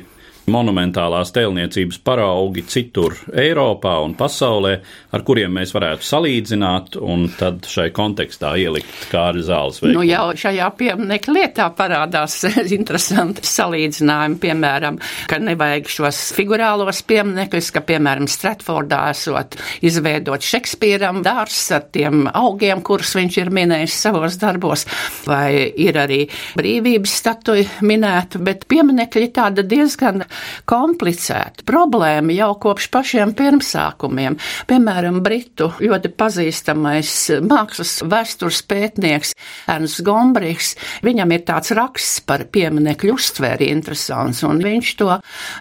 monumentālās 0.50 1.30
tēlniecības 1.34 2.00
paraugi 2.02 2.64
citur 2.66 3.14
Eiropā 3.38 3.94
un 4.02 4.16
pasaulē, 4.18 4.72
ar 5.14 5.24
kuriem 5.26 5.52
mēs 5.58 5.74
varētu 5.74 6.06
salīdzināt 6.06 6.96
un 6.98 7.28
tad 7.38 7.66
šai 7.68 7.90
kontekstā 7.94 8.54
ielikt 8.58 9.06
Kārļa 9.12 9.44
zāles 9.46 9.78
veikumu? 9.82 10.00
Nu, 10.00 10.06
jau 10.08 10.32
šajā 10.42 10.68
pieminiekta 10.78 11.34
lietā 11.36 11.68
parādās 11.78 12.38
interesanti 12.78 13.46
salīdzinājumi, 13.46 14.40
piemēram, 14.42 14.98
ka 15.30 15.38
nevajag 15.42 15.90
šos 15.92 16.22
figurālos 16.36 17.04
pieminekļus, 17.06 17.70
ka, 17.76 17.84
piemēram, 17.92 18.26
Stratfordā 18.32 19.04
esot 19.12 19.58
izveidot 19.84 20.42
Šekspīram 20.42 21.22
dārs 21.24 21.60
ar 21.76 21.86
tiem 21.94 22.26
augiem, 22.32 22.82
kurus 22.82 23.14
viņš 23.18 23.38
ir 23.44 23.52
minējis 23.54 24.00
savos 24.08 24.40
darbos, 24.42 24.86
vai 25.28 25.70
ir 25.70 25.98
arī 26.02 26.24
brīvības 26.58 27.16
statuja 27.22 27.68
minēta, 27.86 28.42
bet 28.42 28.66
pieminekļi 28.70 29.30
tāda 29.36 29.62
diezgan 29.66 30.24
komplicēta 30.68 31.66
problēma 31.68 32.34
jau 32.36 32.52
kopš 32.62 32.88
pašiem 32.92 33.34
pirmsākumiem. 33.38 34.38
Piemēram, 34.70 35.20
Britu 35.24 35.70
ļoti 35.82 36.12
pazīstamais 36.18 37.14
mākslas 37.46 37.98
vēstures 38.08 38.62
pētnieks 38.68 39.34
Ernsts 39.70 40.02
Gombrichs, 40.06 40.74
viņam 41.04 41.34
ir 41.36 41.44
tāds 41.48 41.72
raksts 41.76 42.22
par 42.26 42.44
pieminekļu 42.52 43.16
uztvēri 43.16 43.70
interesants, 43.72 44.42
un 44.46 44.62
viņš 44.62 44.92
to 45.00 45.10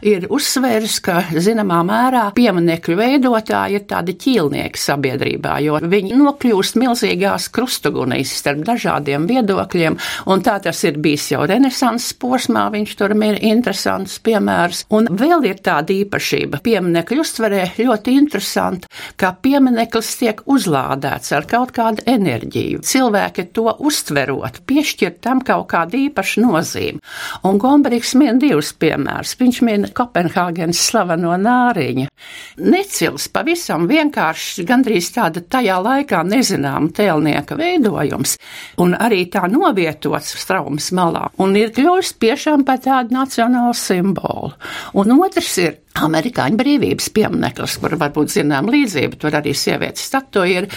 ir 0.08 0.28
uzsvērs, 0.32 1.00
ka 1.06 1.18
zināmā 1.36 1.82
mērā 1.88 2.28
pieminekļu 2.38 2.98
veidotāji 3.00 3.80
ir 3.80 3.88
tādi 3.90 4.16
ķīlnieki 4.22 4.82
sabiedrībā, 4.82 5.58
jo 5.66 5.80
viņi 5.82 6.18
nokļūst 6.20 6.80
milzīgās 6.82 7.50
krustugunīs 7.54 8.34
starp 8.42 8.66
dažādiem 8.68 9.28
viedokļiem, 9.30 9.98
un 10.32 10.46
tā 10.46 10.58
tas 10.64 10.84
ir 10.88 11.00
bijis 11.02 11.32
jau 11.34 11.46
renesanses 11.50 12.16
posmā, 12.22 12.68
viņš 12.74 12.96
tur 13.00 13.16
ir 13.18 13.42
interesants 13.42 14.20
piemērs. 14.24 14.61
Un 14.94 15.10
vēl 15.18 15.48
ir 15.50 15.62
tāda 15.64 15.94
īpašība 15.94 16.62
pieminekļu 16.66 17.24
uztverē 17.24 17.64
ļoti 17.80 18.16
interesanta, 18.20 18.90
ka 19.20 19.34
piemineklis 19.42 20.12
tiek 20.20 20.42
uzlādēts 20.46 21.34
ar 21.38 21.48
kaut 21.50 21.74
kādu 21.76 22.06
enerģiju. 22.10 22.82
Cilvēki 22.86 23.48
to 23.56 23.70
uztverot, 23.80 24.62
piešķir 24.70 25.18
tam 25.24 25.42
kaut 25.46 25.70
kādu 25.72 26.00
īpašu 26.08 26.44
nozīmi. 26.46 27.02
Un 27.48 27.60
Gombriks 27.62 28.14
min 28.20 28.40
divus 28.42 28.74
piemērus. 28.78 29.36
Viņš 29.40 29.62
min 29.68 29.88
Kopenhāgenes 29.96 30.82
slaveno 30.90 31.36
nāriņu. 31.40 32.08
Necils 32.62 33.28
pavisam 33.34 33.88
vienkārši 33.90 34.66
gandrīz 34.68 35.12
tāda 35.16 35.42
tajā 35.42 35.80
laikā 35.82 36.22
nezināma 36.28 36.92
tēlnieka 36.96 37.58
veidojums, 37.60 38.38
un 38.82 38.96
arī 38.98 39.24
tā 39.32 39.48
novietots 39.52 40.36
straumes 40.42 40.92
malā, 40.96 41.28
un 41.42 41.56
ir 41.60 41.74
kļuvis 41.76 42.14
piešām 42.22 42.66
par 42.68 42.82
tādu 42.84 43.16
nacionālu 43.18 43.78
simbolu. 43.78 44.51
Un 44.94 45.12
otrs 45.20 45.58
ir 45.58 45.80
amerikāņu 46.00 46.60
brīvības 46.60 47.12
piemineklis, 47.16 47.78
kur 47.82 47.98
varbūt 48.00 48.38
zinām 48.38 48.72
līdzību, 48.72 49.20
tur 49.20 49.40
arī 49.42 49.56
sievietes 49.58 50.08
statuja 50.08 50.64
ir. 50.64 50.70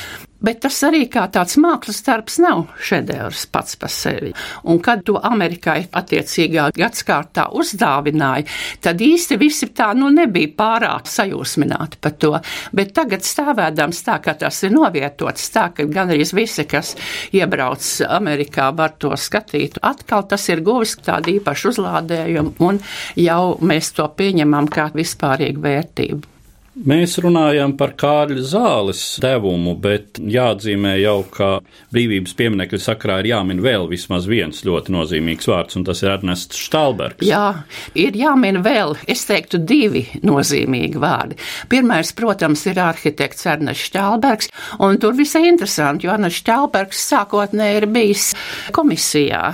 Bet 0.44 0.58
tas 0.60 0.76
arī 0.84 1.06
kā 1.08 1.22
tāds 1.32 1.56
mākslas 1.56 2.02
darbs 2.04 2.34
nav 2.42 2.66
šedevrs 2.84 3.46
pats 3.54 3.78
par 3.80 3.88
sevi. 3.88 4.32
Un 4.68 4.80
kad 4.84 5.00
to 5.06 5.14
Amerikai 5.24 5.86
attiecīgā 5.88 6.66
gadskārtā 6.76 7.46
uzdāvināja, 7.56 8.44
tad 8.84 9.00
īsti 9.00 9.38
visi 9.40 9.70
tā 9.72 9.92
nu 9.96 10.10
nebija 10.12 10.50
pārāk 10.58 11.08
sajūsmināti 11.08 12.00
par 12.04 12.16
to. 12.20 12.32
Bet 12.76 12.92
tagad 12.98 13.24
stāvēdams 13.24 14.02
tā, 14.04 14.18
ka 14.20 14.34
tas 14.42 14.58
ir 14.66 14.74
novietots 14.74 15.48
tā, 15.54 15.70
ka 15.72 15.86
gan 15.88 16.12
arī 16.12 16.26
visi, 16.36 16.66
kas 16.68 16.92
iebrauc 17.32 17.88
Amerikā, 18.04 18.68
var 18.76 18.98
to 19.00 19.14
skatīt. 19.16 19.80
Atkal 19.80 20.26
tas 20.28 20.44
ir 20.52 20.60
guvis 20.66 20.92
tādu 21.00 21.38
īpašu 21.38 21.72
uzlādējumu 21.72 22.58
un 22.68 22.82
jau 23.16 23.56
mēs 23.64 23.94
to 23.96 24.10
pieņemam 24.20 24.68
kā 24.68 24.90
vispārīgu 25.04 25.62
vērtību. 25.68 26.33
Mēs 26.74 27.12
runājam 27.22 27.76
par 27.78 27.92
Kārļa 27.94 28.42
zāles 28.50 29.00
devumu, 29.22 29.76
bet 29.78 30.18
jāatzīmē 30.18 30.96
jau, 30.98 31.20
ka 31.30 31.50
brīvības 31.94 32.32
pieminiekļa 32.34 32.80
sakrā 32.82 33.20
ir 33.22 33.28
jāmin 33.30 33.60
vēl 33.62 33.86
vismaz 33.92 34.26
viens 34.26 34.64
ļoti 34.66 34.90
nozīmīgs 34.90 35.46
vārds, 35.46 35.78
un 35.78 35.84
tas 35.86 36.02
ir 36.02 36.10
Ernests 36.10 36.58
Štalbergs. 36.58 37.22
Jā, 37.28 37.62
ir 37.94 38.18
jāmin 38.18 38.58
vēl, 38.66 38.96
es 39.06 39.22
teiktu, 39.28 39.60
divi 39.62 40.02
nozīmīgi 40.26 40.98
vārdi. 40.98 41.38
Pirmais, 41.70 42.10
protams, 42.18 42.66
ir 42.66 42.82
arhitekts 42.82 43.46
Ernests 43.52 43.92
Štalbergs, 43.92 44.50
un 44.82 44.98
tur 44.98 45.14
visai 45.14 45.44
interesanti, 45.52 46.08
jo 46.08 46.16
Ernests 46.16 46.42
Štalbergs 46.42 47.06
sākotnēji 47.12 47.84
ir 47.84 47.88
bijis 47.94 48.26
komisijā, 48.74 49.44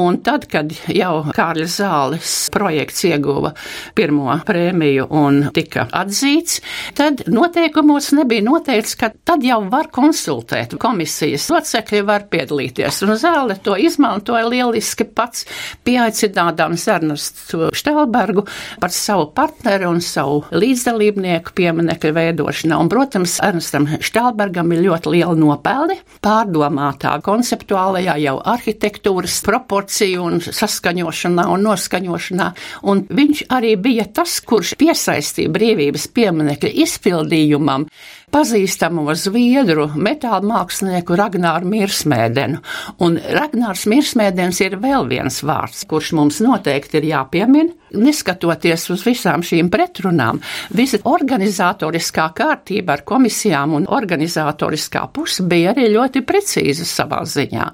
un 0.00 0.22
tad, 0.24 0.48
kad 0.48 0.72
jau 0.96 1.26
Kārļa 1.36 1.68
zāles 1.76 2.34
projekts 2.56 3.04
ieguva 3.12 3.52
pirmo 3.92 4.40
prēmiju 4.48 5.10
un 5.20 5.42
tika 5.52 5.84
atzīts, 6.00 6.62
tad 6.98 7.24
noteikumos 7.30 8.10
nebija 8.16 8.44
noteikts, 8.46 8.96
ka 9.00 9.10
tad 9.24 9.44
jau 9.46 9.60
var 9.70 9.90
konsultēt. 9.94 10.76
Komisijas 10.80 11.48
locekļi 11.52 12.02
var 12.06 12.26
piedalīties, 12.32 13.02
un 13.06 13.14
zāle 13.20 13.56
to 13.62 13.76
izmantoja 13.80 14.46
lieliski 14.48 15.06
pats, 15.06 15.46
pieaicinādams 15.86 16.86
Ernestu 16.90 17.70
Štelbergu 17.76 18.46
par 18.80 18.94
savu 18.94 19.28
partneri 19.34 19.88
un 19.88 20.00
savu 20.04 20.44
līdzdalībnieku 20.54 21.54
pieminekļu 21.56 22.14
veidošanā. 22.16 22.78
Un, 22.80 22.90
protams, 22.92 23.38
Ernestam 23.44 23.88
Štelbergam 24.00 24.72
ir 24.74 24.84
ļoti 24.86 25.14
liela 25.16 25.36
nopelni 25.38 25.98
pārdomātā 26.24 27.16
konceptuālajā 27.24 28.16
jau 28.24 28.36
arhitektūras 28.52 29.40
proporciju 29.46 30.26
un 30.26 30.40
saskaņošanā 30.44 31.46
un 31.50 31.64
noskaņošanā, 31.66 32.48
un 32.90 33.04
viņš 33.08 33.44
arī 33.52 33.74
bija 33.80 34.06
tas, 34.20 34.38
kurš 34.44 34.74
piesaistīja 34.80 35.52
brīvības 35.52 36.06
pieminekļu 36.16 36.59
līdzekļu 36.60 36.82
izpildījumam 36.84 37.86
pazīstamo 38.30 39.04
zviedru 39.18 39.88
metāla 39.98 40.42
mākslinieku 40.46 41.16
Ragnāru 41.18 41.68
Mirsmēdenu. 41.70 42.60
Un 43.04 43.18
Ragnārs 43.18 43.86
Mirsmēdens 43.90 44.62
ir 44.64 44.78
vēl 44.82 45.08
viens 45.10 45.42
vārds, 45.46 45.84
kurš 45.90 46.14
mums 46.18 46.40
noteikti 46.44 47.00
ir 47.00 47.10
jāpiemina, 47.10 47.74
neskatoties 47.96 48.86
uz 48.94 49.02
visām 49.06 49.42
šīm 49.46 49.70
pretrunām. 49.72 50.40
Visa 50.76 51.00
organizatoriskā 51.10 52.28
kārtība 52.36 52.96
ar 52.96 53.04
komisijām 53.06 53.74
un 53.78 53.88
organizatoriskā 53.90 55.06
puse 55.14 55.44
bija 55.50 55.74
arī 55.74 55.88
ļoti 55.94 56.22
precīza 56.26 56.86
savā 56.86 57.22
ziņā. 57.26 57.66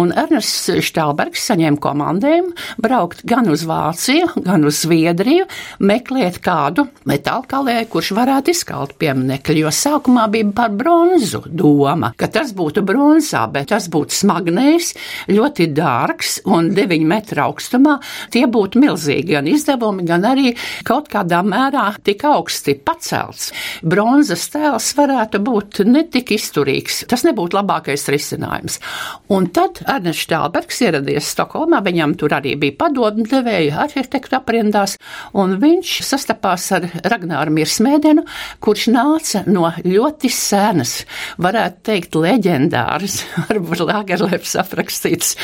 Un 0.00 0.14
Ernests 0.16 0.70
Štālbergs 0.88 1.44
saņēma 1.50 1.80
komandējumu 1.84 2.54
braukt 2.80 3.24
gan 3.28 3.50
uz 3.52 3.66
Vāciju, 3.68 4.30
gan 4.46 4.64
uz 4.68 4.82
Zviedriju, 4.84 5.48
meklēt 5.84 6.40
kādu 6.44 6.86
metāla 7.08 7.44
kalēju, 7.48 7.90
kurš 7.92 8.12
varētu 8.16 8.54
izkalt 8.54 8.96
pieminekļu, 9.00 9.66
jo 9.66 9.74
sākumā 9.98 10.28
bija 10.30 10.52
par 10.54 10.70
bronzu 10.70 11.42
doma, 11.46 12.12
ka 12.16 12.28
tas 12.30 12.52
būtu 12.54 12.84
bronzā, 12.86 13.46
bet 13.50 13.70
tas 13.72 13.88
būtu 13.90 14.14
smagnējs, 14.14 14.94
ļoti 15.28 15.66
dārgs 15.74 16.38
un 16.46 16.70
9 16.74 17.04
metru 17.06 17.42
augstumā. 17.42 17.98
Tie 18.30 18.46
būtu 18.46 18.78
milzīgi 18.78 19.34
gan 19.34 19.46
izdevumi, 19.46 20.06
gan 20.06 20.24
arī 20.24 20.54
kaut 20.84 21.08
kādā 21.10 21.42
mērā 21.42 21.90
tik 22.04 22.24
augsti 22.24 22.76
pacelts. 22.78 23.50
Bronzas 23.82 24.46
tēls 24.52 24.92
varētu 24.94 25.40
būt 25.42 25.82
netik 25.86 26.30
izturīgs. 26.36 27.04
Tas 27.08 27.24
nebūtu 27.26 27.58
labākais 27.58 28.06
risinājums. 28.08 28.78
Un 29.34 29.50
tad 29.50 29.82
Ernsts 29.86 30.26
Štālbergs 30.28 30.82
ieradies 30.84 31.32
Stokholmā, 31.32 31.82
viņam 31.84 32.14
tur 32.18 32.36
arī 32.38 32.54
bija 32.60 32.76
padomu 32.78 33.26
devēja 33.28 33.82
arhitektu 33.84 34.38
aprindās, 34.38 34.96
un 35.34 35.58
viņš 35.60 35.98
sastapās 36.06 36.70
ar 36.76 36.88
Ragnāru 37.08 37.54
Mirsmēdenu, 37.58 38.24
kurš 38.62 38.88
nāca 38.94 39.44
no 39.48 39.68
ļoti 39.90 40.30
senas, 40.32 40.94
varētu 41.40 41.82
teikt, 41.88 42.18
leģendāras, 42.18 43.20
varbūt 43.48 43.84
Lagerlefs 43.88 44.56
aprakstīts 44.60 45.34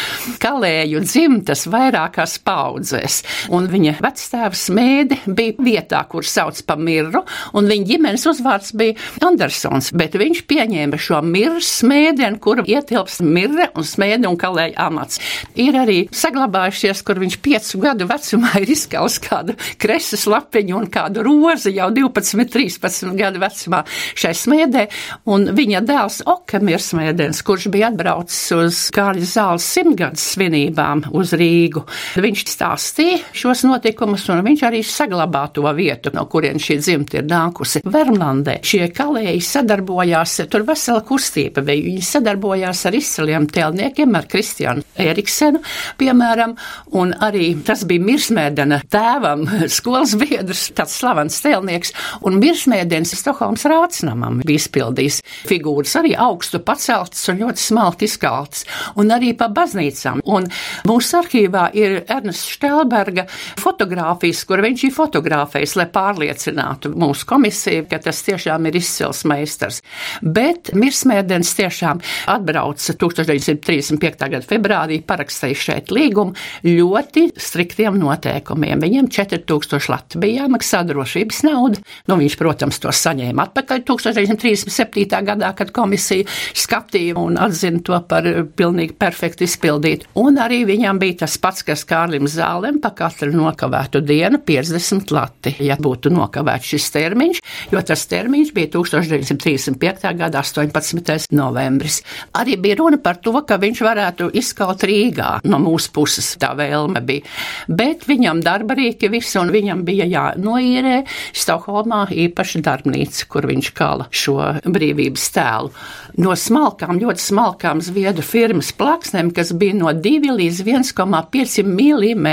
kalēju 0.43 1.03
dzimtas 1.05 1.67
vairākās 1.71 2.39
paudzēs. 2.45 3.21
Un 3.55 3.69
viņa 3.73 3.97
vectēvs 4.05 4.67
mēdi 4.75 5.21
bija 5.27 5.57
vietā, 5.65 6.03
kur 6.11 6.27
sauc 6.27 6.61
pa 6.67 6.77
mirru, 6.81 7.25
un 7.57 7.69
viņa 7.71 7.89
ģimenes 7.91 8.27
uzvārds 8.31 8.75
bija 8.79 8.99
Andersons, 9.25 9.93
bet 9.97 10.19
viņš 10.21 10.45
pieņēma 10.51 11.01
šo 11.01 11.21
mirras 11.25 11.71
smēdienu, 11.81 12.41
kur 12.43 12.63
ietilps 12.65 13.21
mirre 13.25 13.71
un 13.75 13.87
smēdi 13.87 14.29
un 14.29 14.39
kalēja 14.41 14.89
amats. 14.89 15.21
Ir 15.61 15.77
arī 15.79 15.99
saglabājušies, 16.15 17.03
kur 17.07 17.21
viņš 17.23 17.39
piecu 17.45 17.81
gadu 17.83 18.09
vecumā 18.11 18.55
ir 18.63 18.75
izkaus 18.75 19.19
kādu 19.23 19.57
kreses 19.81 20.27
lapiņu 20.31 20.79
un 20.79 20.89
kādu 20.93 21.25
rozi 21.27 21.75
jau 21.77 21.91
12, 21.95 22.47
13 22.53 23.15
gadu 23.19 23.43
vecumā 23.43 23.83
šai 24.15 24.34
smēdē, 24.39 24.87
un 25.31 25.49
viņa 25.57 25.83
dēls 25.87 26.21
Okamirs 26.31 26.91
Smēdens, 26.93 27.41
kurš 27.47 27.69
bija 27.73 27.89
atbraucis 27.93 28.43
uz 28.55 28.81
Kārļa 28.95 29.29
zāles 29.29 29.67
simtgadus 29.77 30.25
svinībām 30.35 31.05
uz 31.17 31.33
Rīgu. 31.37 31.85
Viņš 32.21 32.45
stāstīja 32.51 33.21
šos 33.37 33.65
notikumus, 33.69 34.27
un 34.33 34.43
viņš 34.47 34.65
arī 34.69 34.83
saglabā 34.87 35.47
to 35.57 35.67
vietu, 35.77 36.13
no 36.15 36.27
kurien 36.31 36.61
šī 36.63 36.79
dzimta 36.83 37.21
ir 37.21 37.29
nākusi. 37.31 37.83
Vermlandē 37.85 38.59
šie 38.67 38.89
kalēji 38.95 39.43
sadarbojās, 39.45 40.37
tur 40.53 40.67
vesela 40.69 41.05
kustība 41.07 41.65
bija. 41.65 41.89
Viņi 41.89 42.05
sadarbojās 42.07 42.85
ar 42.89 42.99
izciliem 42.99 43.49
tēlniekiem, 43.53 44.15
ar 44.17 44.29
Kristiānu 44.31 44.85
Eriksenu, 45.01 45.61
piemēram, 46.01 46.57
un 47.01 47.15
arī 47.25 47.53
tas 47.67 47.85
bija 47.89 48.05
Mirsmēdena 48.05 48.81
tēvam, 48.93 49.45
skolas 49.77 50.15
biedrs, 50.21 50.69
tāds 50.77 50.97
slavens 51.01 51.41
tēlnieks, 51.45 51.95
un 52.25 52.39
Mirsmēdens 52.43 53.15
Stokholmas 53.19 53.67
rācnamam 53.71 54.24
bija 54.45 54.63
izpildījis 54.63 55.21
figūras 55.49 55.95
arī 56.01 56.15
augstu 56.19 56.61
paceltas 56.65 57.23
un 57.33 57.41
ļoti 57.43 57.65
smalki 57.65 58.09
izkaltas, 58.09 58.65
un 59.01 59.13
arī 59.15 59.33
pa 59.39 59.49
baznīcām. 59.53 60.23
Un 60.25 60.49
mūsu 60.89 61.19
arhīvā 61.21 61.69
ir 61.77 62.01
Ernests 62.03 62.55
Štelberga 62.55 63.27
fotogrāfijas, 63.61 64.45
kur 64.49 64.63
viņš 64.65 64.87
ir 64.89 64.95
fotografējis, 64.97 65.77
lai 65.81 65.89
pārliecinātu 65.95 66.95
mūsu 66.99 67.29
komisiju, 67.29 67.87
ka 67.91 68.01
tas 68.05 68.23
tiešām 68.27 68.69
ir 68.71 68.79
izcils 68.81 69.25
meistars. 69.29 69.81
Bet 70.23 70.73
Mirsmēdens 70.75 71.55
tiešām 71.59 72.03
atbrauca 72.35 72.97
1935. 73.01 74.29
gada 74.35 74.45
februārī, 74.49 75.01
parakstīja 75.07 75.61
šeit 75.67 75.93
līgumu 75.95 76.35
ļoti 76.65 77.29
striktiem 77.41 77.99
noteikumiem. 78.01 78.83
Viņiem 78.85 79.11
4000 79.13 79.91
lati 79.93 80.21
bija 80.23 80.45
jāmaksā 80.45 80.83
drošības 80.89 81.43
nauda. 81.47 81.83
Nu, 82.11 82.19
viņš, 82.21 82.39
protams, 82.41 82.81
to 82.83 82.93
saņēma 82.95 83.49
atpakaļ 83.49 83.85
1937. 84.05 85.23
gadā, 85.25 85.51
kad 85.57 85.73
komisija 85.75 86.27
skatīja 86.55 87.17
un 87.21 87.39
atzina 87.41 87.83
to 87.85 87.99
par 88.09 88.27
pilnīgi 88.57 88.97
perfekti 88.99 89.49
izpildītu. 89.49 90.11
Un 90.21 90.39
arī 90.43 90.63
viņam 90.69 91.01
bija 91.03 91.23
tas 91.25 91.37
pats, 91.41 91.65
kas 91.67 91.85
Kārlim 91.89 92.29
Zālēm 92.31 92.81
pa 92.83 92.93
katru 92.97 93.33
nokavētu 93.35 94.03
dienu 94.05 94.41
50 94.45 95.13
lati, 95.15 95.55
ja 95.65 95.77
būtu 95.81 96.13
nokavēts 96.15 96.75
šis 96.75 96.91
termiņš, 96.95 97.43
jo 97.73 97.83
tas 97.87 98.07
termiņš 98.11 98.53
bija 98.57 98.73
1935. 98.77 100.15
gada 100.19 100.43
18. 100.45 101.33
novembris. 101.35 102.01
Arī 102.39 102.57
bija 102.61 102.79
runa 102.81 103.01
par 103.03 103.21
to, 103.25 103.35
ka 103.47 103.59
viņš 103.61 103.83
varētu 103.85 104.31
izkaut 104.41 104.85
Rīgā 104.87 105.31
no 105.49 105.61
mūsu 105.63 105.93
puses 105.95 106.35
tā 106.41 106.53
vēlme 106.59 107.03
bija. 107.05 107.25
Bet 107.69 108.07
viņam 108.09 108.43
darba 108.45 108.77
rīki 108.79 109.11
visi, 109.13 109.39
un 109.41 109.53
viņam 109.55 109.85
bija 109.87 110.07
jānoīrē 110.11 111.01
Stokholmā 111.35 112.05
īpaša 112.25 112.63
darbnīca, 112.65 113.29
kur 113.31 113.49
viņš 113.51 113.71
kala 113.95 114.09
šo 114.11 114.39
brīvības 114.67 115.29
tēlu. 115.35 115.71
No 116.19 116.35
smalkām, 116.39 116.99
ļoti 117.03 117.23
smalkām 117.23 117.83
zviedru 117.85 118.25
firmas 118.27 118.73
plaksnēm, 118.75 119.33
kas 119.35 119.53
bija 119.55 119.79
no 119.79 119.93
2 119.95 120.35
līdz 120.35 120.63
1,5 120.67 121.63
mm. 121.65 122.29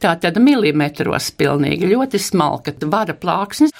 Tātad 0.00 0.40
milimetros 0.40 1.30
pilnīgi 1.36 1.92
ļoti 1.92 2.20
smalka 2.20 2.76
vara 2.86 3.16
plāksnes. 3.16 3.74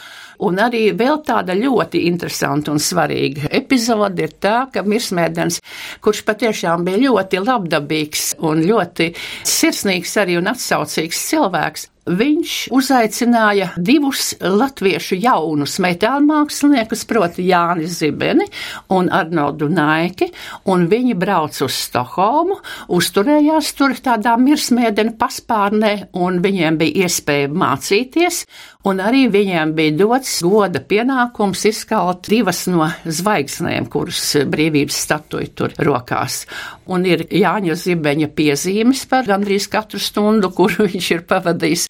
Un 0.45 0.61
arī 0.61 0.91
vēl 0.97 1.23
tāda 1.27 1.57
ļoti 1.57 2.05
interesanta 2.11 2.75
un 2.75 2.83
svarīga 2.83 3.51
epizode 3.57 4.27
ir 4.27 4.37
tā, 4.43 4.57
ka 4.73 4.85
Mirsmēdens, 4.87 5.61
kurš 6.05 6.23
patiešām 6.29 6.85
bija 6.87 7.07
ļoti 7.09 7.43
labdabīgs 7.47 8.29
un 8.45 8.65
ļoti 8.67 9.13
sirsnīgs 9.47 10.17
arī 10.23 10.41
un 10.41 10.53
atsaucīgs 10.53 11.27
cilvēks, 11.31 11.91
viņš 12.07 12.53
uzaicināja 12.75 13.73
divus 13.83 14.31
latviešu 14.41 15.19
jaunus 15.19 15.77
metāla 15.83 16.23
māksliniekus, 16.23 17.03
proti 17.09 17.49
Jāni 17.49 17.89
Zibeni 17.91 18.47
un 18.95 19.11
Arnoldu 19.11 19.69
Naiki, 19.73 20.31
un 20.71 20.87
viņi 20.91 21.17
brauc 21.19 21.59
uz 21.67 21.81
Stokholmu, 21.87 22.61
uzturējās 22.95 23.73
tur 23.79 23.97
tādā 23.99 24.37
mirsmēdena 24.39 25.17
paspārnē, 25.19 25.95
un 26.15 26.41
viņiem 26.45 26.79
bija 26.81 27.07
iespēja 27.07 27.51
mācīties, 27.51 28.45
un 28.87 29.03
arī 29.03 29.27
viņiem 29.33 29.75
bija 29.77 29.97
dots 29.99 30.26
goda 30.43 30.81
pienākums 30.83 31.65
izkalt 31.69 32.27
divas 32.31 32.65
no 32.71 32.89
zvaigznēm, 33.05 33.89
kuras 33.93 34.23
brīvības 34.51 34.99
statuja 35.07 35.53
tur 35.57 35.75
rokās. 35.87 36.45
Un 36.87 37.07
ir 37.09 37.25
Jāņa 37.35 37.75
Zibeņa 37.79 38.29
piezīmes 38.37 39.05
par 39.11 39.27
gandrīz 39.27 39.67
katru 39.71 40.01
stundu, 40.03 40.53
kuru 40.55 40.87
viņš 40.91 41.11
ir 41.17 41.25
pavadījis 41.29 41.89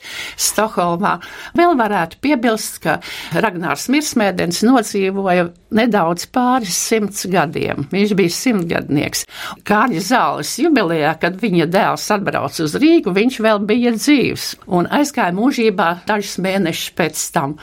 Stokholmā. 0.48 1.16
Vēl 1.56 1.76
varētu 1.78 2.20
piebilst, 2.24 2.80
ka 2.84 2.98
Ragnārs 3.36 3.88
Mirsmēdens 3.92 4.62
nodzīvoja 4.66 5.50
nedaudz 5.76 6.26
pāris 6.32 6.76
simts 6.76 7.26
gadiem. 7.30 7.86
Viņš 7.92 8.14
bija 8.16 8.32
simtgadnieks. 8.32 9.26
Kārļa 9.66 10.02
zāles 10.06 10.54
jubilejā, 10.62 11.12
kad 11.20 11.36
viņa 11.42 11.68
dēls 11.72 12.08
atbrauca 12.14 12.64
uz 12.64 12.76
Rīgu, 12.80 13.14
viņš 13.16 13.40
vēl 13.44 13.62
bija 13.68 13.92
dzīvs 13.96 14.48
un 14.76 14.88
aizgāja 14.92 15.34
mūžībā 15.36 15.92
dažus 16.08 16.38
mēnešus 16.42 16.96
pēc 16.96 17.28
tam. 17.36 17.56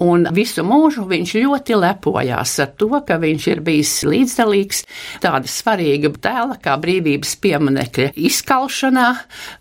Un 0.00 0.24
visu 0.32 0.64
mūžu 0.64 1.04
viņš 1.08 1.34
ļoti 1.42 1.76
lepojās 1.76 2.56
ar 2.64 2.72
to, 2.80 2.88
ka 3.06 3.18
viņš 3.20 3.46
ir 3.52 3.62
bijis 3.64 3.94
līdzdalīgs 4.08 4.84
tāda 5.20 5.50
svarīga 5.50 6.12
tēla 6.16 6.56
kā 6.62 6.76
brīvības 6.80 7.34
pieminekļa 7.42 8.12
izkalšanā 8.16 9.08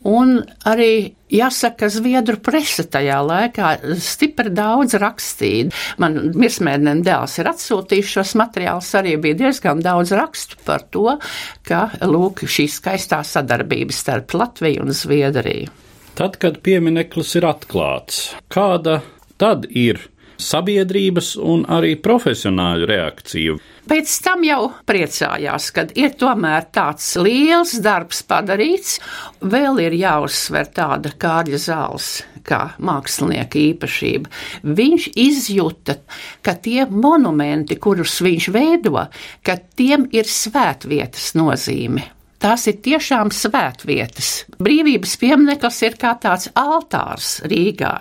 un 0.07 0.37
arī 0.69 0.91
Jāsaka, 1.29 1.91
Zviedru 1.93 2.39
presa 2.41 2.87
tajā 2.89 3.19
laikā 3.21 3.73
stipri 4.01 4.49
daudz 4.49 4.95
rakstīja. 4.97 5.67
Man 6.01 6.31
mirsmēdienas 6.33 7.03
dēls 7.05 7.35
ir 7.37 7.49
atsūtījis 7.51 8.13
šos 8.15 8.33
materiālus, 8.39 8.89
arī 8.97 9.13
bija 9.21 9.37
diezgan 9.43 9.83
daudz 9.85 10.15
rakstu 10.17 10.57
par 10.65 10.87
to, 10.89 11.19
ka, 11.67 11.83
lūk, 12.01 12.47
šī 12.49 12.65
skaistā 12.73 13.21
sadarbība 13.21 13.93
starp 13.93 14.33
Latviju 14.39 14.87
un 14.87 14.95
Zviedriju. 14.95 15.69
Tad, 16.17 16.39
kad 16.41 16.63
piemineklis 16.65 17.35
ir 17.37 17.45
atklāts, 17.47 18.31
kāda 18.49 19.03
tad 19.37 19.69
ir 19.69 20.01
sabiedrības 20.39 21.33
un 21.39 21.65
arī 21.69 21.95
profesionāļu 21.99 22.87
reakciju. 22.89 23.59
Pēc 23.89 24.11
tam 24.23 24.43
jau 24.45 24.69
priecājās, 24.87 25.69
ka 25.73 25.85
ir 25.97 26.13
tomēr 26.19 26.67
tāds 26.75 27.11
liels 27.19 27.75
darbs 27.83 28.21
padarīts. 28.29 28.99
Vēl 29.41 29.81
ir 29.87 29.97
jāuzsver 29.99 30.69
tāda 30.75 31.13
Kārļa 31.19 31.61
zāles 31.63 32.11
kā 32.45 32.61
mākslinieka 32.81 33.59
īpašība. 33.61 34.31
Viņš 34.79 35.09
izjuta, 35.19 35.99
ka 36.45 36.55
tie 36.55 36.85
monumenti, 36.89 37.79
kurus 37.81 38.19
viņš 38.25 38.49
veido, 38.55 39.07
ka 39.43 39.57
tiem 39.75 40.07
ir 40.15 40.29
svētvietas 40.29 41.33
nozīme. 41.37 42.07
Tās 42.39 42.63
ir 42.71 42.77
tiešām 42.79 43.33
svētvietas. 43.35 44.29
Brīvības 44.63 45.17
piemineklis 45.19 45.79
ir 45.83 45.97
kā 45.99 46.13
tāds 46.23 46.47
altārs 46.55 47.33
Rīgā, 47.51 47.91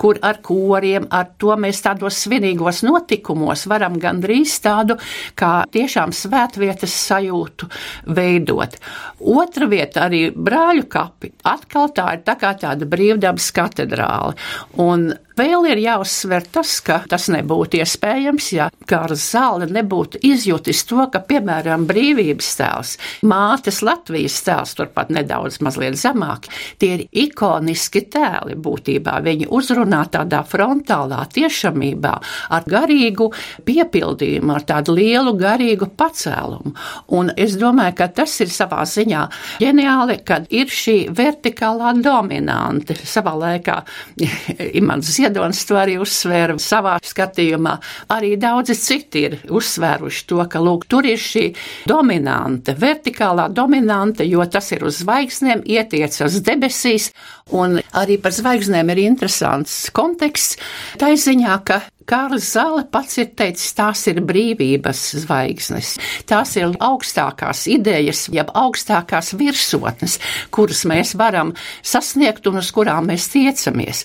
kur 0.00 0.18
ar 0.26 0.40
koriem, 0.42 1.06
ar 1.14 1.28
to 1.38 1.54
mēs 1.60 1.84
tādos 1.84 2.18
svinīgos 2.24 2.82
notikumos 2.82 3.68
varam 3.70 4.00
gandrīz 4.02 4.56
tādu 4.64 4.98
kā 5.38 5.52
tiešām 5.70 6.10
svētvietas 6.10 6.96
sajūtu 7.04 7.70
veidot. 8.18 8.74
Otra 9.22 9.70
vieta 9.70 10.08
arī 10.08 10.24
brāļu 10.34 10.88
kapi. 10.90 11.30
Atkal 11.54 11.94
tā 11.94 12.08
ir 12.16 12.26
tā 12.26 12.34
kā 12.40 12.50
tāda 12.58 12.90
brīvdabas 12.90 13.52
katedrāle. 13.54 14.34
Un 14.82 15.12
Vēl 15.34 15.64
ir 15.66 15.80
jāuzsver 15.82 16.44
tas, 16.54 16.76
ka 16.86 17.00
tas 17.10 17.24
nebūtu 17.32 17.80
iespējams, 17.82 18.48
ja 18.54 18.68
Kārs 18.86 19.24
Zāle 19.32 19.66
nebūtu 19.66 20.20
izjutis 20.22 20.84
to, 20.86 21.02
ka, 21.10 21.18
piemēram, 21.26 21.88
brīvības 21.88 22.50
tēls, 22.60 22.92
mātes 23.26 23.80
Latvijas 23.82 24.36
tēls, 24.46 24.76
turpat 24.78 25.10
nedaudz 25.14 25.58
mazliet 25.64 25.98
zemāk, 25.98 26.46
tie 26.78 26.92
ir 26.94 27.02
ikoniski 27.24 28.04
tēli 28.14 28.54
būtībā. 28.62 29.16
Viņi 29.24 29.48
uzrunā 29.50 30.04
tādā 30.14 30.44
frontālā 30.46 31.24
tiešamībā 31.34 32.14
ar 32.54 32.70
garīgu 32.70 33.32
piepildījumu, 33.66 34.54
ar 34.54 34.68
tādu 34.70 34.94
lielu 35.00 35.34
garīgu 35.40 35.90
pacēlumu. 35.98 36.76
Un 37.18 37.34
es 37.34 37.58
domāju, 37.58 37.96
ka 38.04 38.10
tas 38.20 38.36
ir 38.44 38.54
savā 38.54 38.86
ziņā 38.86 39.26
ģeniāli, 39.64 40.20
kad 40.22 40.46
ir 40.54 40.70
šī 40.70 40.96
vertikālā 41.10 41.96
dominante. 41.98 42.94
Savā 43.02 43.34
laikā 43.42 43.80
Imants 44.78 45.10
Ziedonis 45.24 45.62
to 45.64 45.78
arī 45.80 45.94
uzsvēra 46.02 46.58
savā 46.60 46.98
skatījumā. 47.00 47.78
Arī 48.12 48.34
daudzi 48.40 48.76
citi 48.76 49.22
ir 49.24 49.36
uzsvēruši 49.48 50.26
to, 50.28 50.42
ka 50.50 50.60
lūk, 50.60 50.84
tur 50.90 51.08
ir 51.08 51.20
šī 51.20 51.46
dominante, 51.88 52.74
vertikālā 52.76 53.46
dominante, 53.48 54.26
jo 54.28 54.44
tas 54.44 54.68
ir 54.76 54.84
uz 54.84 55.00
zvaigznēm, 55.00 55.64
ietiecas 55.64 56.36
debesīs, 56.44 57.08
un 57.56 57.80
arī 57.96 58.18
par 58.20 58.36
zvaigznēm 58.36 58.92
ir 58.92 59.00
interesants 59.06 59.88
konteksts. 59.96 60.60
Tā 61.00 61.14
ziņā, 61.16 61.56
ka 61.64 61.80
Kārlis 62.04 62.50
Zāle 62.52 62.84
pats 62.92 63.16
ir 63.16 63.30
teicis, 63.32 63.72
tās 63.78 64.04
ir 64.12 64.20
brīvības 64.28 65.00
zvaigznes. 65.24 65.94
Tās 66.28 66.52
ir 66.60 66.76
augstākās 66.84 67.64
idejas, 67.72 68.26
jeb 68.28 68.52
augstākās 68.52 69.32
virsotnes, 69.40 70.20
kuras 70.52 70.84
mēs 70.84 71.16
varam 71.16 71.56
sasniegt 71.80 72.44
un 72.50 72.60
uz 72.60 72.74
kurām 72.76 73.08
mēs 73.08 73.30
tiecamies. 73.32 74.04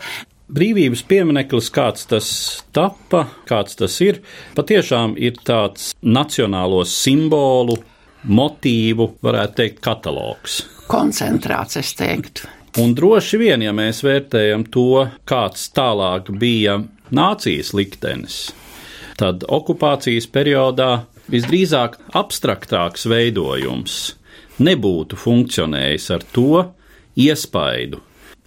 Brīvības 0.50 1.04
piemineklis, 1.06 1.68
kāds 1.70 2.08
tas 2.10 2.30
tappa, 2.74 3.28
kāds 3.50 3.78
tas 3.78 4.00
ir, 4.02 4.22
patiešām 4.58 5.14
ir 5.22 5.38
tāds 5.46 5.92
nacionālo 6.02 6.82
simbolu, 6.90 7.78
motīvu, 8.26 9.12
varētu 9.22 9.60
teikt, 9.62 9.84
katalogs. 9.86 10.64
Koncentrāts, 10.90 11.78
es 11.78 11.94
teiktu. 11.98 12.50
Un 12.82 12.96
droši 12.98 13.38
vien, 13.42 13.62
ja 13.62 13.74
mēs 13.76 14.02
vērtējam 14.06 14.66
to, 14.74 15.06
kāds 15.30 15.70
tālāk 15.76 16.34
bija 16.42 16.80
nācijas 17.14 17.72
liktenis, 17.78 18.42
tad 19.22 19.46
okupācijas 19.46 20.30
periodā 20.34 20.92
visdrīzāk 21.30 21.98
abstraktāks 22.18 23.06
veidojums 23.10 24.00
nebūtu 24.60 25.18
funkcionējis 25.20 26.10
ar 26.16 26.26
to 26.34 26.64
iespaidu, 27.20 28.02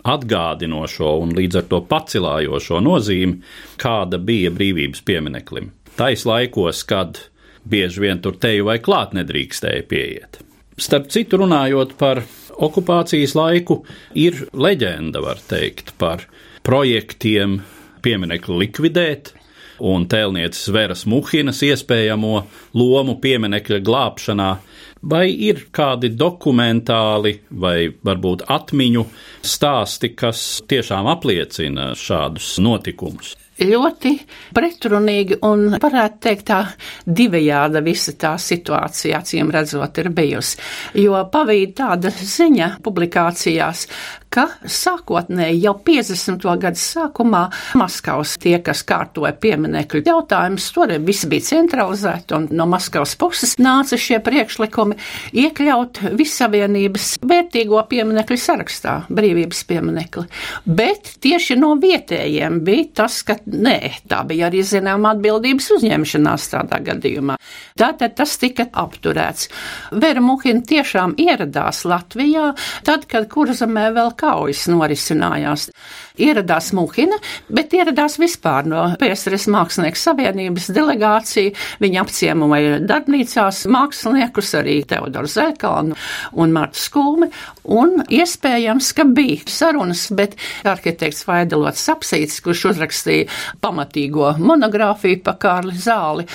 atgādinošo 0.09 1.17
un 1.23 1.35
līdz 1.37 1.61
ar 1.61 1.69
to 1.71 1.83
pacilājošo 1.88 2.81
nozīmi, 2.83 3.41
kāda 3.81 4.19
bija 4.19 4.53
brīvības 4.55 5.05
piemineklim. 5.07 5.71
Tais 5.97 6.25
laikos, 6.27 6.83
kad 6.88 7.21
bieži 7.69 8.07
vien 8.07 8.23
tur 8.23 8.38
teju 8.41 8.67
vai 8.71 8.79
klāt 8.83 9.12
nedrīkstēja 9.17 9.85
pieiet. 9.88 10.41
Starp 10.81 11.11
citu, 11.12 11.38
runājot 11.43 11.95
par 12.01 12.23
okupācijas 12.62 13.37
laiku, 13.38 13.83
ir 14.19 14.47
leģenda, 14.53 15.21
var 15.23 15.41
teikt, 15.49 15.93
par 16.01 16.25
projektiem 16.67 17.61
pieminekli 18.03 18.65
likvidēt, 18.65 19.35
un 19.83 20.07
tēlnieces 20.11 20.71
Veras 20.75 21.05
Muhinas 21.11 21.62
iespējamo 21.67 22.35
lomu 22.79 23.17
pieminekļa 23.23 23.81
glābšanā, 23.85 24.51
vai 25.03 25.27
ir 25.31 25.67
kādi 25.75 26.12
dokumentāli 26.15 27.37
vai 27.51 27.91
varbūt 28.05 28.47
atmiņu 28.53 29.07
stāsti, 29.43 30.15
kas 30.15 30.62
tiešām 30.71 31.11
apliecina 31.12 31.93
šādus 31.99 32.57
notikumus? 32.62 33.37
ļoti 33.62 34.12
pretrunīgi 34.57 35.38
un, 35.47 35.77
varētu 35.83 36.21
teikt, 36.25 36.47
tā 36.49 36.61
divējāda 37.07 37.83
visa 37.85 38.15
tā 38.19 38.33
situācija, 38.41 39.21
acīm 39.21 39.53
redzot, 39.55 39.99
ir 40.03 40.11
bijusi. 40.15 40.59
Jo 41.03 41.21
pavīd 41.33 41.77
tāda 41.79 42.12
ziņa 42.12 42.77
publikācijās, 42.83 43.87
ka 44.33 44.47
sākotnēji 44.64 45.61
jau 45.66 45.75
50. 45.85 46.47
gadu 46.62 46.81
sākumā 46.81 47.42
Maskavas 47.79 48.35
tie, 48.40 48.57
kas 48.64 48.83
kārtoja 48.88 49.35
pieminekļu 49.42 50.03
jautājumus, 50.07 50.68
tur 50.75 50.92
viss 51.05 51.29
bija 51.29 51.47
centralizēti 51.51 52.37
un 52.37 52.49
no 52.57 52.66
Maskavas 52.71 53.14
puses 53.21 53.59
nāca 53.61 53.99
šie 54.01 54.21
priekšlikumi 54.25 54.97
iekļaut 55.45 56.03
vissavienības 56.18 57.09
vērtīgo 57.29 57.83
pieminekļu 57.90 58.38
sarakstā, 58.40 58.97
brīvības 59.12 59.62
pieminekli. 59.68 60.25
Bet 60.64 61.14
tieši 61.23 61.59
no 61.61 61.75
vietējiem 61.83 62.61
bija 62.64 62.88
tas, 63.03 63.21
ka 63.27 63.37
nē, 63.47 63.79
tā 64.09 64.23
bija 64.29 64.49
arī 64.49 64.64
zināma 64.66 65.14
atbildības 65.16 65.71
uzņemšanās 65.77 66.49
tādā 66.55 66.81
gadījumā. 66.88 67.37
Tātad 67.79 68.16
tas 68.18 68.35
tika 68.40 68.68
apturēts. 68.83 69.49
Vera 70.03 70.23
Muhina 70.25 70.64
tiešām 70.68 71.16
ieradās 71.21 71.85
Latvijā, 71.88 72.53
tad, 72.87 73.07
kad 73.11 73.29
Kurzemē 73.33 73.88
vēl 73.97 74.12
kaujas 74.23 74.67
norisinājās. 74.71 75.69
Ieradās 76.20 76.72
Muhina, 76.77 77.16
bet 77.48 77.72
ieradās 77.72 78.18
vispār 78.20 78.66
no 78.68 78.85
PSRS 79.01 79.48
Mākslinieku 79.53 80.01
savienības 80.01 80.68
delegācija. 80.77 81.55
Viņa 81.81 82.03
apciemoja 82.03 82.81
darbnīcās 82.85 83.62
māksliniekus, 83.72 84.53
arī 84.61 84.83
Teodoru 84.88 85.31
Zēkalnu 85.31 85.96
un 86.42 86.53
Martu 86.53 86.81
Skulmi, 86.83 87.31
un 87.64 88.03
iespējams, 88.12 88.90
ka 88.96 89.07
bija 89.09 89.48
sarunas, 89.48 90.05
bet 90.12 90.37
arhitekts 90.68 91.25
Vaidelots 91.29 91.85
Sapsīts, 91.88 92.42
kurš 92.44 92.66
uzrakstīja 92.72 93.31
pamatīgo 93.64 94.35
monogrāfiju 94.42 95.22
pa 95.25 95.37
Kārli 95.40 95.79
Zāli 95.81 96.27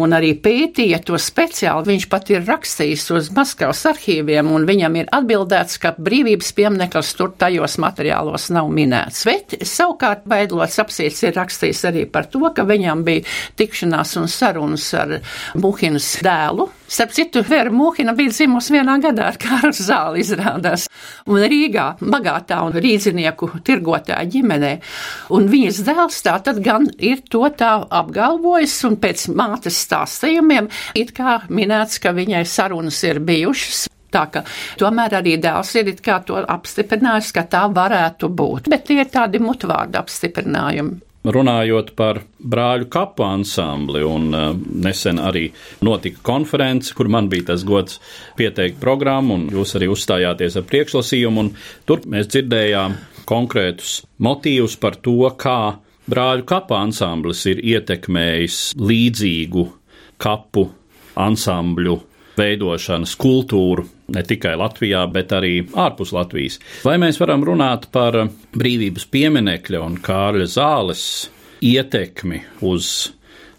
un 0.00 0.16
arī 0.16 0.32
pētīja 0.40 1.02
to 1.04 1.18
speciāli, 1.20 1.90
viņš 1.92 2.08
pat 2.12 2.32
ir 2.32 2.46
rakstījis 2.48 3.06
uz 3.16 3.30
Maskavas 3.36 3.84
arhīviem, 3.92 4.48
un 4.48 4.66
viņam 4.68 5.00
ir 5.02 5.12
atbildēts, 5.14 5.80
ka 5.82 5.92
brīvības 5.98 6.52
piemineklis 6.56 7.12
tur 7.18 7.34
tajos 7.38 7.76
materiālos 7.82 8.48
nav 8.54 8.70
minēts. 8.72 9.25
Bet 9.26 9.56
savukārt 9.66 10.26
Vaidlots 10.30 10.78
apsīts 10.82 11.24
ir 11.26 11.34
rakstījis 11.36 11.84
arī 11.90 12.04
par 12.10 12.28
to, 12.30 12.44
ka 12.54 12.66
viņam 12.66 13.02
bija 13.06 13.24
tikšanās 13.58 14.16
un 14.20 14.28
sarunas 14.30 14.86
ar 14.94 15.16
Muhinas 15.58 16.12
dēlu. 16.22 16.68
Starp 16.86 17.14
citu, 17.16 17.42
Vera 17.46 17.72
Muhina 17.74 18.14
bija 18.14 18.30
dzimusi 18.30 18.76
vienā 18.76 18.94
gadā 19.02 19.30
ar 19.32 19.38
Kārlu 19.42 19.74
Zāli 19.74 20.22
izrādās. 20.22 20.86
Un 21.26 21.42
Rīgā 21.42 21.86
bagātā 21.98 22.60
un 22.68 22.78
rīdzinieku 22.78 23.50
tirgotāja 23.66 24.28
ģimenē. 24.30 24.72
Un 25.34 25.50
viņas 25.50 25.82
dēls 25.88 26.22
tā 26.26 26.36
tad 26.46 26.62
gan 26.62 26.86
ir 26.98 27.24
to 27.26 27.42
tā 27.58 27.72
apgalvojis 28.00 28.78
un 28.86 29.00
pēc 29.02 29.26
mātes 29.34 29.82
stāstījumiem 29.88 30.70
it 30.94 31.12
kā 31.16 31.40
minēts, 31.50 31.98
ka 31.98 32.14
viņai 32.14 32.46
sarunas 32.46 33.02
ir 33.08 33.22
bijušas 33.26 33.86
Tā 34.14 34.26
ka 34.32 34.44
tomēr 34.80 35.18
arī 35.18 35.36
dēls 35.42 35.74
ir 35.80 35.92
to 36.00 36.38
apstiprinājis, 36.42 37.32
ka 37.34 37.46
tā 37.50 37.66
varētu 37.72 38.30
būt. 38.30 38.70
Bet 38.70 38.86
tie 38.88 39.02
ir 39.02 39.10
tādi 39.12 39.42
mutvārdu 39.42 39.98
apstiprinājumi. 39.98 41.02
Runājot 41.26 41.88
par 41.98 42.20
brāļu 42.38 42.86
kapu 42.86 43.24
ansambli, 43.26 43.98
un 44.06 44.28
uh, 44.30 44.52
nesen 44.54 45.18
arī 45.18 45.48
notika 45.82 46.22
konference, 46.22 46.94
kur 46.94 47.10
man 47.10 47.26
bija 47.32 47.48
tas 47.48 47.64
gods 47.66 47.98
pieteikt 48.38 48.78
programmu, 48.78 49.34
un 49.34 49.48
jūs 49.50 49.74
arī 49.74 49.88
uzstājāties 49.90 50.60
ar 50.60 50.66
priekšlasījumu, 50.70 51.42
un 51.42 51.50
tur 51.88 52.06
mēs 52.06 52.30
dzirdējām 52.30 52.94
konkrētus 53.26 54.04
motīvus 54.22 54.78
par 54.78 55.00
to, 55.02 55.18
kā 55.34 55.80
brāļu 56.06 56.46
kapu 56.46 56.78
ansamblis 56.78 57.42
ir 57.50 57.64
ietekmējis 57.74 58.60
līdzīgu 58.78 59.66
kapu 60.22 60.68
ansambļu 61.18 61.98
veidošanas 62.38 63.18
kultūru 63.18 63.88
ne 64.14 64.22
tikai 64.22 64.54
Latvijā, 64.58 65.02
bet 65.12 65.34
arī 65.34 65.60
ārpus 65.74 66.12
Latvijas. 66.14 66.60
Vai 66.86 66.96
mēs 67.02 67.20
varam 67.20 67.44
runāt 67.46 67.88
par 67.94 68.18
brīvības 68.56 69.08
pieminekļa 69.12 69.82
un 69.82 69.98
Kārļa 70.02 70.48
zāles 70.50 71.04
ietekmi 71.64 72.42
uz 72.66 72.90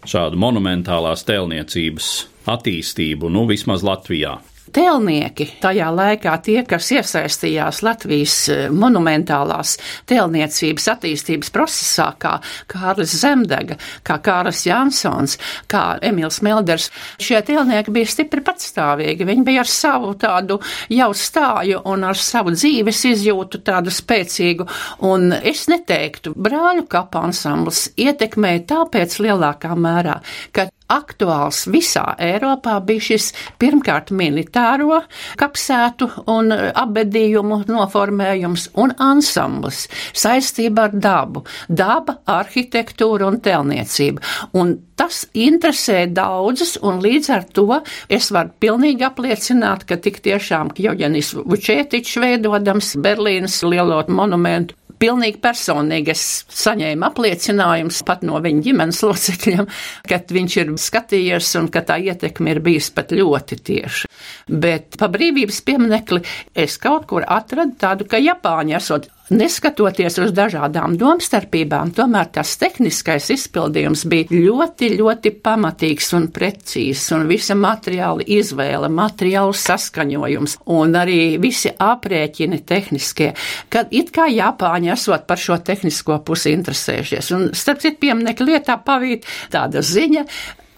šādu 0.08 0.38
monumentālās 0.40 1.26
tēlniecības 1.28 2.12
attīstību, 2.48 3.32
nu 3.32 3.44
vismaz 3.50 3.84
Latvijā? 3.84 4.38
Tēlnieki 4.74 5.46
tajā 5.62 5.88
laikā 5.94 6.34
tie, 6.44 6.58
kas 6.68 6.90
iesaistījās 6.92 7.80
Latvijas 7.86 8.36
eh, 8.52 8.64
monumentālās 8.74 9.76
tēlniecības 10.10 10.88
attīstības 10.92 11.52
procesā, 11.54 12.08
kā 12.20 12.34
Kārlis 12.70 13.14
Zemdega, 13.22 13.78
kā 14.06 14.18
Kārlis 14.24 14.64
Jansons, 14.68 15.38
kā 15.70 15.84
Emils 16.04 16.40
Melders, 16.44 16.90
šie 17.22 17.40
tēlnieki 17.46 17.94
bija 17.94 18.12
stipri 18.12 18.44
patstāvīgi. 18.44 19.26
Viņi 19.28 19.46
bija 19.46 19.64
ar 19.64 19.72
savu 19.72 20.14
tādu 20.20 20.60
jau 20.92 21.10
stāju 21.16 21.82
un 21.88 22.08
ar 22.08 22.18
savu 22.20 22.54
dzīves 22.56 23.04
izjūtu 23.12 23.62
tādu 23.66 23.94
spēcīgu, 23.94 24.68
un 25.08 25.32
es 25.38 25.66
neteiktu, 25.72 26.34
brāļu 26.36 26.88
kapa 26.90 27.24
ansambls 27.28 27.88
ietekmēja 27.96 28.66
tāpēc 28.74 29.20
lielākā 29.24 29.74
mērā, 29.78 30.20
ka 30.52 30.68
aktuāls 30.92 31.66
visā 31.70 32.04
Eiropā 32.22 32.78
bija 32.84 33.04
šis 33.10 33.30
pirmkārt 33.60 34.12
militāro 34.14 35.02
kapsētu 35.40 36.08
un 36.32 36.52
apbedījumu 36.52 37.62
noformējums 37.68 38.70
un 38.80 38.94
ansamblis 39.02 39.84
saistība 40.16 40.88
ar 40.88 40.96
dabu, 40.96 41.44
daba, 41.68 42.18
arhitektūra 42.38 43.28
un 43.28 43.40
telniecība. 43.44 44.24
Un 44.58 44.76
tas 44.98 45.22
interesē 45.36 46.06
daudzus, 46.10 46.76
un 46.82 47.02
līdz 47.04 47.30
ar 47.36 47.46
to 47.54 47.80
es 48.08 48.32
varu 48.34 48.54
pilnīgi 48.60 49.06
apliecināt, 49.06 49.86
ka 49.88 50.00
tik 50.02 50.22
tiešām 50.24 50.72
Joģenis 50.78 51.34
Vučētičs 51.38 52.18
veidodams 52.22 52.94
Berlīnas 53.04 53.60
lielo 53.66 54.00
monumentu 54.08 54.77
pilnīgi 55.00 55.40
personīgi 55.42 56.12
es 56.14 56.24
saņēmu 56.54 57.06
apliecinājumus 57.08 58.02
pat 58.08 58.24
no 58.26 58.40
viņa 58.44 58.64
ģimenes 58.66 59.02
locekļiem, 59.08 59.68
ka 60.08 60.20
viņš 60.38 60.56
ir 60.62 60.72
skatījies 60.82 61.52
un 61.60 61.70
ka 61.74 61.84
tā 61.88 61.98
ietekme 62.10 62.54
ir 62.54 62.62
bijusi 62.64 62.94
pat 62.96 63.14
ļoti 63.16 63.60
tieša. 63.70 64.10
Bet 64.48 64.98
pa 65.00 65.10
brīvības 65.12 65.62
pieminekli 65.66 66.22
es 66.54 66.78
kaut 66.82 67.08
kur 67.10 67.26
atradu 67.26 67.78
tādu, 67.80 68.08
ka 68.08 68.20
Japāņi 68.22 68.76
esot 68.78 69.08
Neskatoties 69.28 70.14
uz 70.22 70.30
dažādām 70.32 70.94
domstarpībām, 70.96 71.90
tomēr 71.92 72.30
tas 72.32 72.54
tehniskais 72.56 73.26
izpildījums 73.34 74.06
bija 74.08 74.32
ļoti, 74.32 74.88
ļoti 74.96 75.32
pamatīgs 75.44 76.14
un 76.16 76.30
precīzs, 76.32 77.02
un 77.12 77.26
visa 77.28 77.52
materiāla 77.58 78.24
izvēle, 78.24 78.88
materiālu 78.88 79.52
saskaņojums 79.52 80.56
un 80.72 80.96
arī 80.96 81.20
visi 81.42 81.68
aprēķini 81.68 82.62
tehniskie, 82.68 83.34
kad 83.68 83.92
it 83.92 84.14
kā 84.16 84.30
Japāņi 84.32 84.94
esot 84.94 85.28
par 85.28 85.40
šo 85.42 85.58
tehnisko 85.60 86.22
pusi 86.24 86.54
interesējušies. 86.56 87.30
Un 87.36 87.50
starp 87.52 87.84
citu 87.84 88.00
pieminekļu 88.06 88.48
lietā 88.48 88.78
pavīt 88.80 89.28
tāda 89.52 89.84
ziņa, 89.84 90.24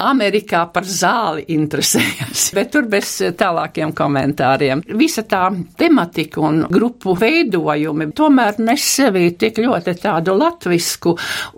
Amerikā 0.01 0.65
par 0.73 0.87
zāli 0.89 1.45
interesējas, 1.55 2.51
bet 2.57 2.73
tur 2.75 2.89
bez 2.91 3.13
tālākiem 3.39 3.93
komentāriem. 3.97 4.83
Visa 4.99 5.25
tā 5.29 5.49
tematika 5.79 6.43
un 6.47 6.63
grupu 6.71 7.15
veidojumi 7.19 8.11
tomēr 8.17 8.61
nes 8.65 8.85
sevī 8.97 9.27
tik 9.39 9.61
ļoti 9.63 9.95
tādu 10.01 10.35
latvisku 10.39 11.15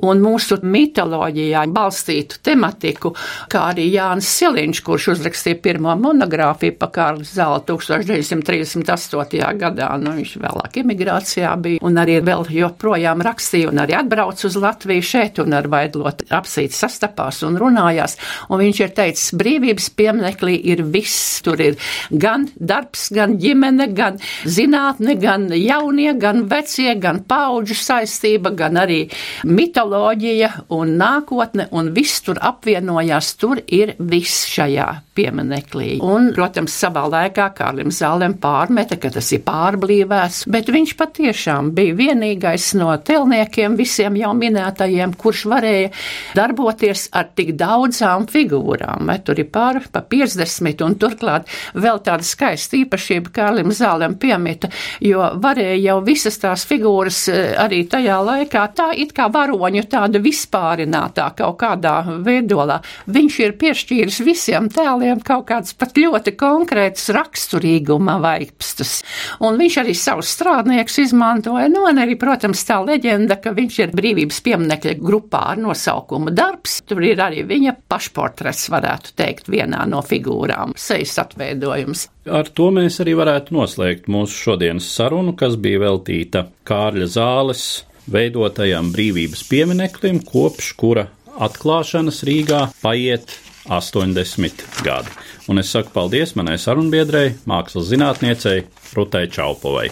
un 0.09 0.23
mūsu 0.23 0.59
mitoloģijā 0.63 1.65
balstītu 1.73 2.41
tematiku, 2.45 3.13
kā 3.53 3.69
arī 3.73 3.89
Jānis 3.93 4.31
Siliņš, 4.39 4.83
kurš 4.87 5.09
uzrakstīja 5.15 5.61
pirmo 5.63 5.95
monogrāfiju 5.99 6.77
pa 6.81 6.91
Kārli 6.93 7.27
Zāli 7.29 7.63
1938. 7.69 9.53
gadā. 9.61 9.91
Nu, 10.03 10.15
viņš 10.19 10.37
vēlāk 10.43 10.81
emigrācijā 10.83 11.53
bija 11.63 11.83
un 11.87 12.01
arī 12.03 12.19
vēl 12.25 12.47
joprojām 12.53 13.23
rakstīja 13.25 13.71
un 13.71 13.83
arī 13.85 13.97
atbrauc 13.99 14.43
uz 14.49 14.59
Latviju 14.59 15.05
šeit 15.13 15.41
un 15.43 15.57
ar 15.57 15.69
Vaidlot 15.73 16.27
apsīt 16.33 16.75
sastapās 16.77 17.43
un 17.47 17.59
runājās. 17.61 18.19
Un 18.51 18.63
viņš 18.63 18.81
ir 18.83 18.95
teicis, 18.97 19.33
brīvības 19.39 19.89
pieminekļī 19.99 20.57
ir 20.73 20.85
viss. 20.95 21.41
Tur 21.43 21.61
ir 21.63 21.79
gan 22.11 22.47
darbs, 22.57 23.09
gan 23.15 23.37
ģimene, 23.43 23.89
gan 23.97 24.19
zinātne, 24.45 25.17
gan 25.21 25.49
jaunie, 25.57 26.13
gan 26.21 26.47
vecie, 26.51 26.93
gan 27.03 27.23
paudžu 27.29 27.77
saistība, 27.79 28.55
gan 28.57 28.79
arī 28.83 29.05
mitoloģija 29.49 30.53
un 30.77 30.97
nākotne, 31.01 31.69
un 31.73 31.93
viss 31.97 32.23
tur 32.27 32.41
apvienojās. 32.43 33.35
Tur 33.43 33.63
ir 33.67 33.97
viss 33.99 34.47
šajā 34.53 34.91
pieminekļī. 35.17 35.89
Un, 36.05 36.31
protams, 36.37 36.75
savā 36.77 37.05
laikā 37.11 37.49
Kārlim 37.57 37.93
Zālēm 37.93 38.37
pārmeta, 38.41 38.97
ka 39.01 39.11
tas 39.13 39.29
ir 39.35 39.43
pārblīvēts, 39.47 40.45
bet 40.53 40.71
viņš 40.73 40.95
patiešām 40.99 41.73
bija 41.77 41.97
vienīgais 41.99 42.71
no 42.81 42.93
telniekiem 42.97 43.77
visiem 43.79 44.17
jau 44.21 44.33
minētajiem, 44.39 45.15
kurš 45.21 45.45
varēja 45.53 45.91
darboties 46.39 47.09
ar 47.19 47.29
tik 47.37 47.55
daudzām 47.61 48.27
figūrām. 48.33 49.05
Vai 49.11 49.19
tur 49.25 49.43
ir 49.43 49.51
pār 49.53 49.83
pa 49.93 50.05
50, 50.09 50.85
un 50.87 50.97
turklāt 51.01 51.51
vēl 51.77 52.01
tāda 52.07 52.27
skaista 52.27 52.79
īpašība 52.81 53.35
Kārlim 53.37 53.75
Zālēm 53.77 54.17
piemita, 54.21 54.73
jo 55.05 55.29
varēja 55.43 55.79
jau 55.91 55.99
visas 56.07 56.41
tās 56.41 56.65
figūras 56.69 57.27
eh, 57.33 57.53
arī 57.61 57.85
tajā 57.91 58.19
laikā 58.25 58.65
tā 58.77 58.91
it 58.97 59.13
kā 59.17 59.29
varoņu 59.33 59.85
tāda 59.93 60.23
vispārinātā 60.23 61.29
kaut 61.37 61.59
kādā 61.61 61.99
veidolā. 62.25 62.81
Viņš 63.13 63.39
ir 63.45 63.57
piešķīris 63.61 64.23
visiem 64.25 64.71
tēliem 64.73 65.02
kaut 65.27 65.47
kāds 65.51 65.75
pat 65.79 65.97
ļoti 65.99 66.35
konkrēts 66.39 67.11
raksturīguma 67.15 68.19
vaipstus. 68.23 69.01
Un 69.45 69.59
viņš 69.61 69.79
arī 69.83 69.95
savus 69.99 70.33
strādniekus 70.37 71.01
izmantoja, 71.05 71.69
nu, 71.73 71.85
un 71.89 72.01
arī, 72.03 72.17
protams, 72.21 72.65
tā 72.69 72.81
leģenda, 72.85 73.39
ka 73.43 73.55
viņš 73.57 73.79
ir 73.85 73.95
brīvības 73.99 74.41
pieminekļa 74.47 74.97
grupā 75.03 75.45
ar 75.53 75.63
nosaukumu 75.63 76.33
darbs. 76.35 76.81
Tur 76.89 77.05
ir 77.07 77.23
arī 77.23 77.45
viņa 77.49 77.77
pašportrets, 77.91 78.69
varētu 78.73 79.15
teikt, 79.19 79.51
vienā 79.53 79.85
no 79.91 80.03
figūrām, 80.07 80.77
sejas 80.79 81.19
atveidojums. 81.23 82.09
Ar 82.33 82.51
to 82.55 82.69
mēs 82.75 83.01
arī 83.03 83.17
varētu 83.19 83.57
noslēgt 83.57 84.11
mūsu 84.13 84.37
šodienas 84.47 84.87
sarunu, 84.95 85.35
kas 85.39 85.57
bija 85.61 85.83
veltīta 85.83 86.47
Kārļa 86.69 87.09
zāles 87.11 87.65
veidotajam 88.11 88.93
brīvības 88.95 89.45
piemineklim, 89.51 90.21
kopš 90.27 90.73
kura 90.79 91.07
atklāšanas 91.43 92.23
Rīgā 92.27 92.67
paiet 92.83 93.35
80 93.69 94.67
gadi. 94.83 95.11
Un 95.49 95.63
es 95.63 95.73
saku 95.73 95.93
paldies 95.95 96.37
manai 96.39 96.59
sarunbiedrei, 96.59 97.35
mākslas 97.47 97.91
zinātniecei 97.93 98.67
Rutai 98.97 99.27
Čaupovai. 99.33 99.89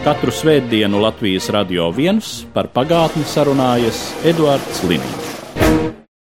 Katru 0.00 0.32
svētdienu 0.32 1.02
Latvijas 1.02 1.50
radio 1.52 1.90
viens 1.92 2.40
par 2.54 2.70
pagātni 2.72 3.26
sarunājas 3.28 4.06
Eduards 4.24 4.80
Liniņš. 4.88 5.29